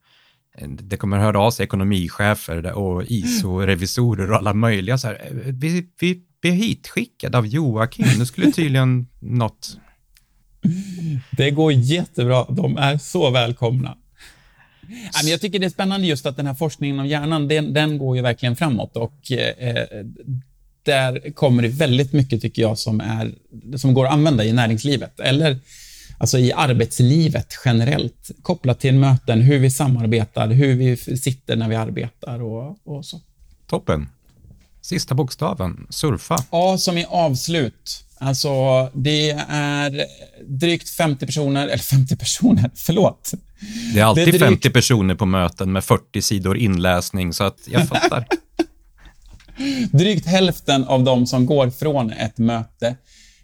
det 0.65 0.97
kommer 0.97 1.17
höra 1.17 1.39
av 1.39 1.51
sig 1.51 1.63
ekonomichefer 1.63 2.71
och 2.71 3.03
ISO-revisorer 3.03 4.31
och 4.31 4.37
alla 4.37 4.53
möjliga 4.53 4.97
så 4.97 5.07
här. 5.07 5.29
Vi, 5.33 5.87
vi, 5.99 6.21
vi 6.41 6.49
är 6.49 6.53
hitskickade 6.53 7.37
av 7.37 7.47
Joakim. 7.47 8.05
Nu 8.17 8.25
skulle 8.25 8.51
tydligen 8.51 9.07
något 9.19 9.77
det 11.31 11.51
går 11.51 11.71
jättebra. 11.73 12.45
De 12.49 12.77
är 12.77 12.97
så 12.97 13.29
välkomna. 13.29 13.97
Jag 15.23 15.41
tycker 15.41 15.59
det 15.59 15.65
är 15.65 15.69
spännande 15.69 16.07
just 16.07 16.25
att 16.25 16.37
den 16.37 16.47
här 16.47 16.53
forskningen 16.53 16.99
om 16.99 17.07
hjärnan, 17.07 17.47
den, 17.47 17.73
den 17.73 17.97
går 17.97 18.15
ju 18.15 18.21
verkligen 18.21 18.55
framåt 18.55 18.97
och 18.97 19.31
eh, 19.31 19.85
där 20.83 21.33
kommer 21.33 21.63
det 21.63 21.69
väldigt 21.69 22.13
mycket, 22.13 22.41
tycker 22.41 22.61
jag, 22.61 22.77
som, 22.77 23.01
är, 23.01 23.33
som 23.77 23.93
går 23.93 24.05
att 24.05 24.13
använda 24.13 24.45
i 24.45 24.53
näringslivet 24.53 25.19
eller 25.19 25.59
alltså 26.17 26.37
i 26.37 26.53
arbetslivet 26.53 27.47
generellt, 27.65 28.31
kopplat 28.41 28.79
till 28.79 28.93
möten, 28.93 29.41
hur 29.41 29.59
vi 29.59 29.71
samarbetar, 29.71 30.47
hur 30.47 30.75
vi 30.75 30.97
sitter 30.97 31.55
när 31.55 31.69
vi 31.69 31.75
arbetar 31.75 32.43
och, 32.43 32.77
och 32.83 33.05
så. 33.05 33.21
Toppen. 33.67 34.09
Sista 34.81 35.15
bokstaven, 35.15 35.87
surfa. 35.89 36.37
A 36.49 36.77
som 36.77 36.97
i 36.97 37.05
avslut. 37.09 38.03
Alltså, 38.19 38.49
det 38.93 39.31
är 39.49 40.05
drygt 40.47 40.89
50 40.89 41.25
personer, 41.25 41.67
eller 41.67 41.77
50 41.77 42.15
personer, 42.15 42.71
förlåt. 42.75 43.33
Det 43.93 43.99
är 43.99 44.03
alltid 44.03 44.25
det 44.25 44.29
är 44.29 44.31
drygt... 44.31 44.45
50 44.45 44.69
personer 44.69 45.15
på 45.15 45.25
möten 45.25 45.71
med 45.71 45.83
40 45.83 46.21
sidor 46.21 46.57
inläsning, 46.57 47.33
så 47.33 47.43
att 47.43 47.59
jag 47.67 47.87
fattar. 47.87 48.27
drygt 49.91 50.25
hälften 50.25 50.83
av 50.83 51.03
de 51.03 51.27
som 51.27 51.45
går 51.45 51.69
från 51.69 52.11
ett 52.11 52.37
möte 52.37 52.95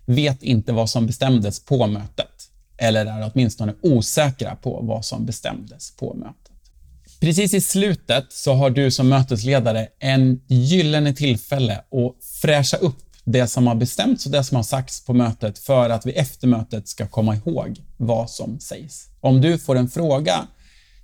vet 0.05 0.43
inte 0.43 0.71
vad 0.73 0.89
som 0.89 1.07
bestämdes 1.07 1.65
på 1.65 1.87
mötet. 1.87 2.27
eller 2.77 3.05
är 3.05 3.31
åtminstone 3.33 3.73
osäkra 3.81 4.55
på 4.55 4.79
vad 4.81 5.05
som 5.05 5.25
bestämdes 5.25 5.95
på 5.95 6.13
mötet. 6.13 6.51
Precis 7.19 7.53
i 7.53 7.61
slutet 7.61 8.25
så 8.29 8.53
har 8.53 8.69
du 8.69 8.91
som 8.91 9.09
mötesledare 9.09 9.87
en 9.99 10.41
gyllene 10.47 11.13
tillfälle 11.13 11.73
att 11.73 12.25
fräscha 12.41 12.77
upp 12.77 13.12
det 13.23 13.47
som 13.47 13.67
har 13.67 13.75
bestämts 13.75 14.25
och 14.25 14.31
det 14.31 14.43
som 14.43 14.55
har 14.55 14.63
sagts 14.63 15.05
på 15.05 15.13
mötet 15.13 15.59
för 15.59 15.89
att 15.89 16.05
vi 16.05 16.11
efter 16.11 16.47
mötet 16.47 16.87
ska 16.87 17.07
komma 17.07 17.35
ihåg 17.35 17.81
vad 17.97 18.29
som 18.29 18.59
sägs. 18.59 19.07
Om 19.21 19.41
du 19.41 19.57
får 19.57 19.75
en 19.75 19.89
fråga 19.89 20.47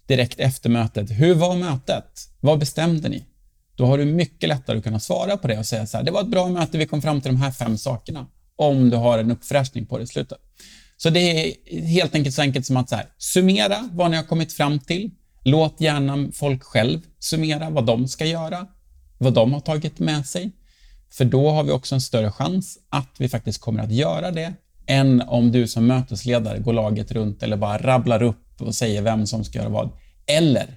direkt 0.07 0.39
efter 0.39 0.69
mötet, 0.69 1.11
hur 1.11 1.35
var 1.35 1.55
mötet? 1.55 2.29
Vad 2.39 2.59
bestämde 2.59 3.09
ni? 3.09 3.25
Då 3.75 3.85
har 3.85 3.97
du 3.97 4.05
mycket 4.05 4.49
lättare 4.49 4.77
att 4.77 4.83
kunna 4.83 4.99
svara 4.99 5.37
på 5.37 5.47
det 5.47 5.57
och 5.57 5.65
säga 5.65 5.87
så 5.87 5.97
här, 5.97 6.03
det 6.03 6.11
var 6.11 6.21
ett 6.21 6.27
bra 6.27 6.47
möte, 6.47 6.77
vi 6.77 6.85
kom 6.85 7.01
fram 7.01 7.21
till 7.21 7.31
de 7.31 7.37
här 7.37 7.51
fem 7.51 7.77
sakerna. 7.77 8.27
Om 8.55 8.89
du 8.89 8.97
har 8.97 9.19
en 9.19 9.31
uppfräschning 9.31 9.85
på 9.85 9.97
det 9.97 10.03
i 10.03 10.07
slutet. 10.07 10.37
Så 10.97 11.09
det 11.09 11.19
är 11.19 11.81
helt 11.81 12.15
enkelt 12.15 12.35
så 12.35 12.41
enkelt 12.41 12.65
som 12.65 12.77
att 12.77 12.89
så 12.89 12.95
här, 12.95 13.05
summera 13.17 13.89
vad 13.91 14.11
ni 14.11 14.17
har 14.17 14.23
kommit 14.23 14.53
fram 14.53 14.79
till. 14.79 15.11
Låt 15.43 15.81
gärna 15.81 16.31
folk 16.33 16.63
själv 16.63 17.01
summera 17.19 17.69
vad 17.69 17.85
de 17.85 18.07
ska 18.07 18.25
göra, 18.25 18.67
vad 19.17 19.33
de 19.33 19.53
har 19.53 19.59
tagit 19.59 19.99
med 19.99 20.25
sig. 20.25 20.51
För 21.11 21.25
då 21.25 21.49
har 21.49 21.63
vi 21.63 21.71
också 21.71 21.95
en 21.95 22.01
större 22.01 22.31
chans 22.31 22.77
att 22.89 23.09
vi 23.17 23.29
faktiskt 23.29 23.61
kommer 23.61 23.83
att 23.83 23.91
göra 23.91 24.31
det 24.31 24.53
än 24.87 25.21
om 25.21 25.51
du 25.51 25.67
som 25.67 25.87
mötesledare 25.87 26.59
går 26.59 26.73
laget 26.73 27.11
runt 27.11 27.43
eller 27.43 27.57
bara 27.57 27.77
rabblar 27.77 28.23
upp 28.23 28.61
och 28.61 28.75
säger 28.75 29.01
vem 29.01 29.27
som 29.27 29.43
ska 29.43 29.59
göra 29.59 29.69
vad. 29.69 29.89
Eller 30.25 30.67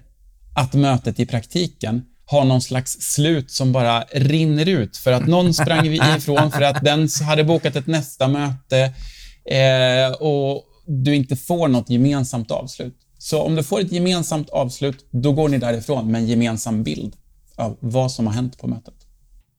att 0.55 0.73
mötet 0.73 1.19
i 1.19 1.25
praktiken 1.25 2.05
har 2.25 2.45
någon 2.45 2.61
slags 2.61 2.91
slut 2.99 3.51
som 3.51 3.71
bara 3.71 4.01
rinner 4.11 4.69
ut 4.69 4.97
för 4.97 5.11
att 5.11 5.27
någon 5.27 5.53
sprang 5.53 5.85
ifrån 5.85 6.51
för 6.51 6.61
att 6.61 6.83
den 6.83 7.09
hade 7.27 7.43
bokat 7.43 7.75
ett 7.75 7.87
nästa 7.87 8.27
möte 8.27 8.93
eh, 9.45 10.11
och 10.19 10.63
du 10.85 11.15
inte 11.15 11.35
får 11.35 11.67
något 11.67 11.89
gemensamt 11.89 12.51
avslut. 12.51 12.95
Så 13.17 13.41
om 13.41 13.55
du 13.55 13.63
får 13.63 13.81
ett 13.81 13.91
gemensamt 13.91 14.49
avslut, 14.49 15.05
då 15.11 15.31
går 15.31 15.49
ni 15.49 15.57
därifrån 15.57 16.11
med 16.11 16.21
en 16.21 16.27
gemensam 16.27 16.83
bild 16.83 17.15
av 17.55 17.77
vad 17.79 18.11
som 18.11 18.27
har 18.27 18.33
hänt 18.33 18.57
på 18.57 18.67
mötet. 18.67 18.93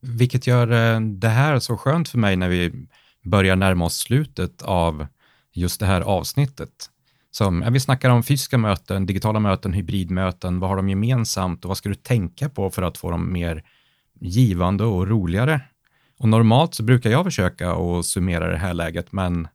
Vilket 0.06 0.46
gör 0.46 0.94
eh, 0.94 1.00
det 1.00 1.28
här 1.28 1.58
så 1.58 1.76
skönt 1.76 2.08
för 2.08 2.18
mig 2.18 2.36
när 2.36 2.48
vi 2.48 2.86
börjar 3.24 3.56
närma 3.56 3.84
oss 3.84 3.96
slutet 3.96 4.62
av 4.62 5.06
just 5.52 5.80
det 5.80 5.86
här 5.86 6.00
avsnittet. 6.00 6.90
Som, 7.30 7.62
ja, 7.62 7.70
vi 7.70 7.80
snackar 7.80 8.10
om 8.10 8.22
fysiska 8.22 8.58
möten, 8.58 9.06
digitala 9.06 9.40
möten, 9.40 9.72
hybridmöten. 9.72 10.60
Vad 10.60 10.70
har 10.70 10.76
de 10.76 10.88
gemensamt 10.88 11.64
och 11.64 11.68
vad 11.68 11.76
ska 11.76 11.88
du 11.88 11.94
tänka 11.94 12.48
på 12.48 12.70
för 12.70 12.82
att 12.82 12.98
få 12.98 13.10
dem 13.10 13.32
mer 13.32 13.64
givande 14.20 14.84
och 14.84 15.08
roligare? 15.08 15.60
Och 16.18 16.28
normalt 16.28 16.74
så 16.74 16.82
brukar 16.82 17.10
jag 17.10 17.24
försöka 17.24 17.72
att 17.72 18.06
summera 18.06 18.50
det 18.50 18.56
här 18.56 18.74
läget, 18.74 19.12
men 19.12 19.48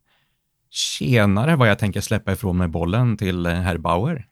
tjenare 0.70 1.56
vad 1.56 1.68
jag 1.68 1.78
tänker 1.78 2.00
släppa 2.00 2.32
ifrån 2.32 2.56
mig 2.56 2.68
bollen 2.68 3.16
till 3.16 3.46
eh, 3.46 3.52
herr 3.52 3.78
Bauer. 3.78 4.26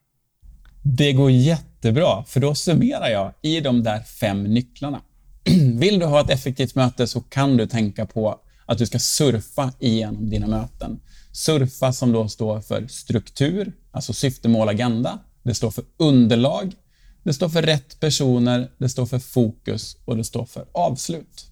Det 0.83 1.13
går 1.13 1.31
jättebra, 1.31 2.25
för 2.25 2.41
då 2.41 2.55
summerar 2.55 3.09
jag 3.09 3.33
i 3.43 3.61
de 3.61 3.83
där 3.83 4.01
fem 4.01 4.45
nycklarna. 4.45 5.01
Vill 5.79 5.99
du 5.99 6.07
ha 6.07 6.21
ett 6.21 6.31
effektivt 6.31 6.75
möte 6.75 7.07
så 7.07 7.21
kan 7.21 7.57
du 7.57 7.67
tänka 7.67 8.07
på 8.07 8.41
att 8.67 8.79
du 8.79 8.87
ska 8.87 8.99
surfa 8.99 9.73
igenom 9.79 10.31
dina 10.31 10.47
möten. 10.47 11.01
Surfa 11.33 11.93
som 11.93 12.13
då 12.13 12.29
står 12.29 12.61
för 12.61 12.87
struktur, 12.87 13.73
alltså 13.91 14.13
syfte, 14.13 14.49
mål, 14.49 14.69
agenda. 14.69 15.19
Det 15.43 15.55
står 15.55 15.71
för 15.71 15.85
underlag, 15.97 16.75
det 17.23 17.33
står 17.33 17.49
för 17.49 17.63
rätt 17.63 18.01
personer, 18.01 18.71
det 18.79 18.89
står 18.89 19.07
för 19.07 19.19
fokus 19.19 19.97
och 20.05 20.17
det 20.17 20.25
står 20.25 20.45
för 20.45 20.67
avslut. 20.73 21.47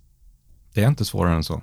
Det 0.74 0.82
är 0.82 0.88
inte 0.88 1.04
svårare 1.04 1.34
än 1.34 1.44
så. 1.44 1.62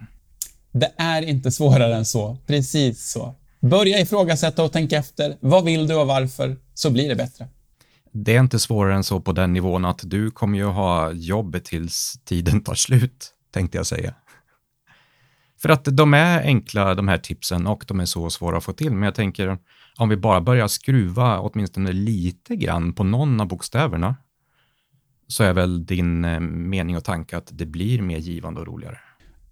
Det 0.71 0.91
är 0.97 1.21
inte 1.21 1.51
svårare 1.51 1.95
än 1.95 2.05
så. 2.05 2.37
Precis 2.47 3.11
så. 3.11 3.35
Börja 3.59 3.99
ifrågasätta 3.99 4.63
och 4.63 4.71
tänka 4.71 4.97
efter. 4.97 5.37
Vad 5.39 5.65
vill 5.65 5.87
du 5.87 5.95
och 5.95 6.07
varför? 6.07 6.57
Så 6.73 6.89
blir 6.89 7.09
det 7.09 7.15
bättre. 7.15 7.47
Det 8.13 8.35
är 8.35 8.39
inte 8.39 8.59
svårare 8.59 8.95
än 8.95 9.03
så 9.03 9.19
på 9.21 9.31
den 9.31 9.53
nivån 9.53 9.85
att 9.85 10.01
du 10.03 10.31
kommer 10.31 10.57
ju 10.57 10.65
ha 10.65 11.11
jobb 11.11 11.63
tills 11.63 12.19
tiden 12.25 12.63
tar 12.63 12.75
slut, 12.75 13.33
tänkte 13.51 13.77
jag 13.77 13.85
säga. 13.85 14.13
För 15.61 15.69
att 15.69 15.85
de 15.85 16.13
är 16.13 16.41
enkla, 16.41 16.95
de 16.95 17.07
här 17.07 17.17
tipsen, 17.17 17.67
och 17.67 17.85
de 17.87 17.99
är 17.99 18.05
så 18.05 18.29
svåra 18.29 18.57
att 18.57 18.63
få 18.63 18.73
till. 18.73 18.91
Men 18.91 19.03
jag 19.03 19.15
tänker, 19.15 19.57
om 19.97 20.09
vi 20.09 20.17
bara 20.17 20.41
börjar 20.41 20.67
skruva 20.67 21.39
åtminstone 21.39 21.91
lite 21.91 22.55
grann 22.55 22.93
på 22.93 23.03
någon 23.03 23.41
av 23.41 23.47
bokstäverna, 23.47 24.15
så 25.27 25.43
är 25.43 25.53
väl 25.53 25.85
din 25.85 26.25
eh, 26.25 26.39
mening 26.39 26.97
och 26.97 27.03
tanke 27.03 27.37
att 27.37 27.49
det 27.51 27.65
blir 27.65 28.01
mer 28.01 28.17
givande 28.17 28.61
och 28.61 28.67
roligare. 28.67 28.99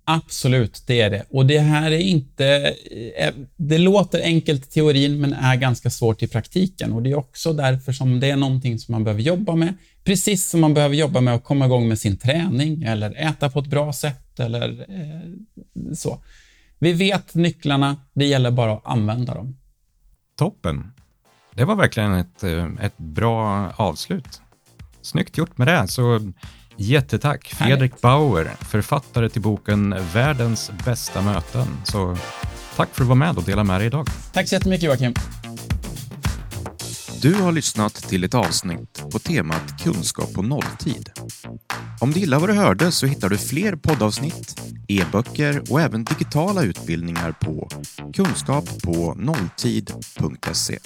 Absolut, 0.06 0.84
det 0.88 1.02
är 1.02 1.10
det. 1.10 1.26
Och 1.30 1.46
det 1.46 1.60
här 1.60 1.92
är 1.92 2.00
inte... 2.00 2.46
Eh, 2.92 3.28
eh, 3.28 3.34
det 3.58 3.78
låter 3.78 4.22
enkelt 4.22 4.68
i 4.68 4.70
teorin, 4.70 5.22
men 5.22 5.34
är 5.34 5.56
ganska 5.56 5.90
svårt 5.90 6.24
i 6.24 6.28
praktiken. 6.28 6.94
Och 6.94 7.02
Det 7.02 7.12
är 7.12 7.18
också 7.18 7.54
därför 7.54 7.92
som 7.92 8.20
det 8.20 8.30
är 8.30 8.36
någonting 8.36 8.80
som 8.80 8.92
man 8.92 9.04
behöver 9.04 9.22
jobba 9.22 9.56
med. 9.56 9.74
Precis 10.04 10.50
som 10.50 10.62
man 10.62 10.74
behöver 10.74 10.96
jobba 10.96 11.22
med 11.22 11.36
att 11.36 11.44
komma 11.44 11.66
igång 11.66 11.88
med 11.88 12.00
sin 12.00 12.18
träning 12.18 12.84
eller 12.84 13.28
äta 13.28 13.50
på 13.50 13.60
ett 13.60 13.68
bra 13.68 13.94
sätt 13.94 14.40
eller 14.40 14.86
eh, 14.90 15.94
så. 15.94 16.24
Vi 16.80 16.94
vet 16.94 17.36
nycklarna, 17.36 17.98
det 18.14 18.26
gäller 18.26 18.52
bara 18.52 18.74
att 18.74 18.86
använda 18.86 19.34
dem. 19.34 19.58
Toppen. 20.38 20.92
Det 21.56 21.66
var 21.66 21.76
verkligen 21.76 22.14
ett, 22.14 22.44
eh, 22.44 22.68
ett 22.82 22.98
bra 22.98 23.70
avslut. 23.76 24.42
Snyggt 25.02 25.38
gjort 25.38 25.58
med 25.58 25.68
det. 25.68 25.88
Så 25.88 26.32
Jättetack 26.78 27.48
Fredrik 27.48 28.02
Bauer, 28.02 28.52
författare 28.62 29.30
till 29.30 29.42
boken 29.42 29.96
Världens 30.14 30.72
bästa 30.86 31.22
möten. 31.22 31.68
Så 31.84 32.18
tack 32.76 32.76
för 32.76 32.84
att 32.84 32.96
du 32.96 33.04
var 33.04 33.16
med 33.16 33.38
och 33.38 33.44
dela 33.44 33.64
med 33.64 33.80
dig 33.80 33.88
idag. 33.88 34.08
Tack 34.34 34.48
så 34.48 34.56
jättemycket 34.56 34.84
Joakim. 34.84 35.14
Du 37.22 37.34
har 37.34 37.52
lyssnat 37.52 37.94
till 37.94 38.24
ett 38.24 38.34
avsnitt 38.34 39.04
på 39.12 39.20
temat 39.20 39.84
kunskap 39.84 40.34
på 40.34 40.42
nolltid. 40.42 41.10
Om 42.00 42.12
du 42.12 42.20
gillar 42.20 42.40
vad 42.40 42.50
du 42.50 42.54
hörde 42.54 42.92
så 42.92 43.06
hittar 43.06 43.30
du 43.30 43.38
fler 43.38 43.76
poddavsnitt, 43.76 44.62
e-böcker 44.88 45.64
och 45.70 45.82
även 45.82 46.04
digitala 46.04 46.64
utbildningar 46.64 47.32
på 47.32 47.70
kunskappånolltid.se. 48.14 50.80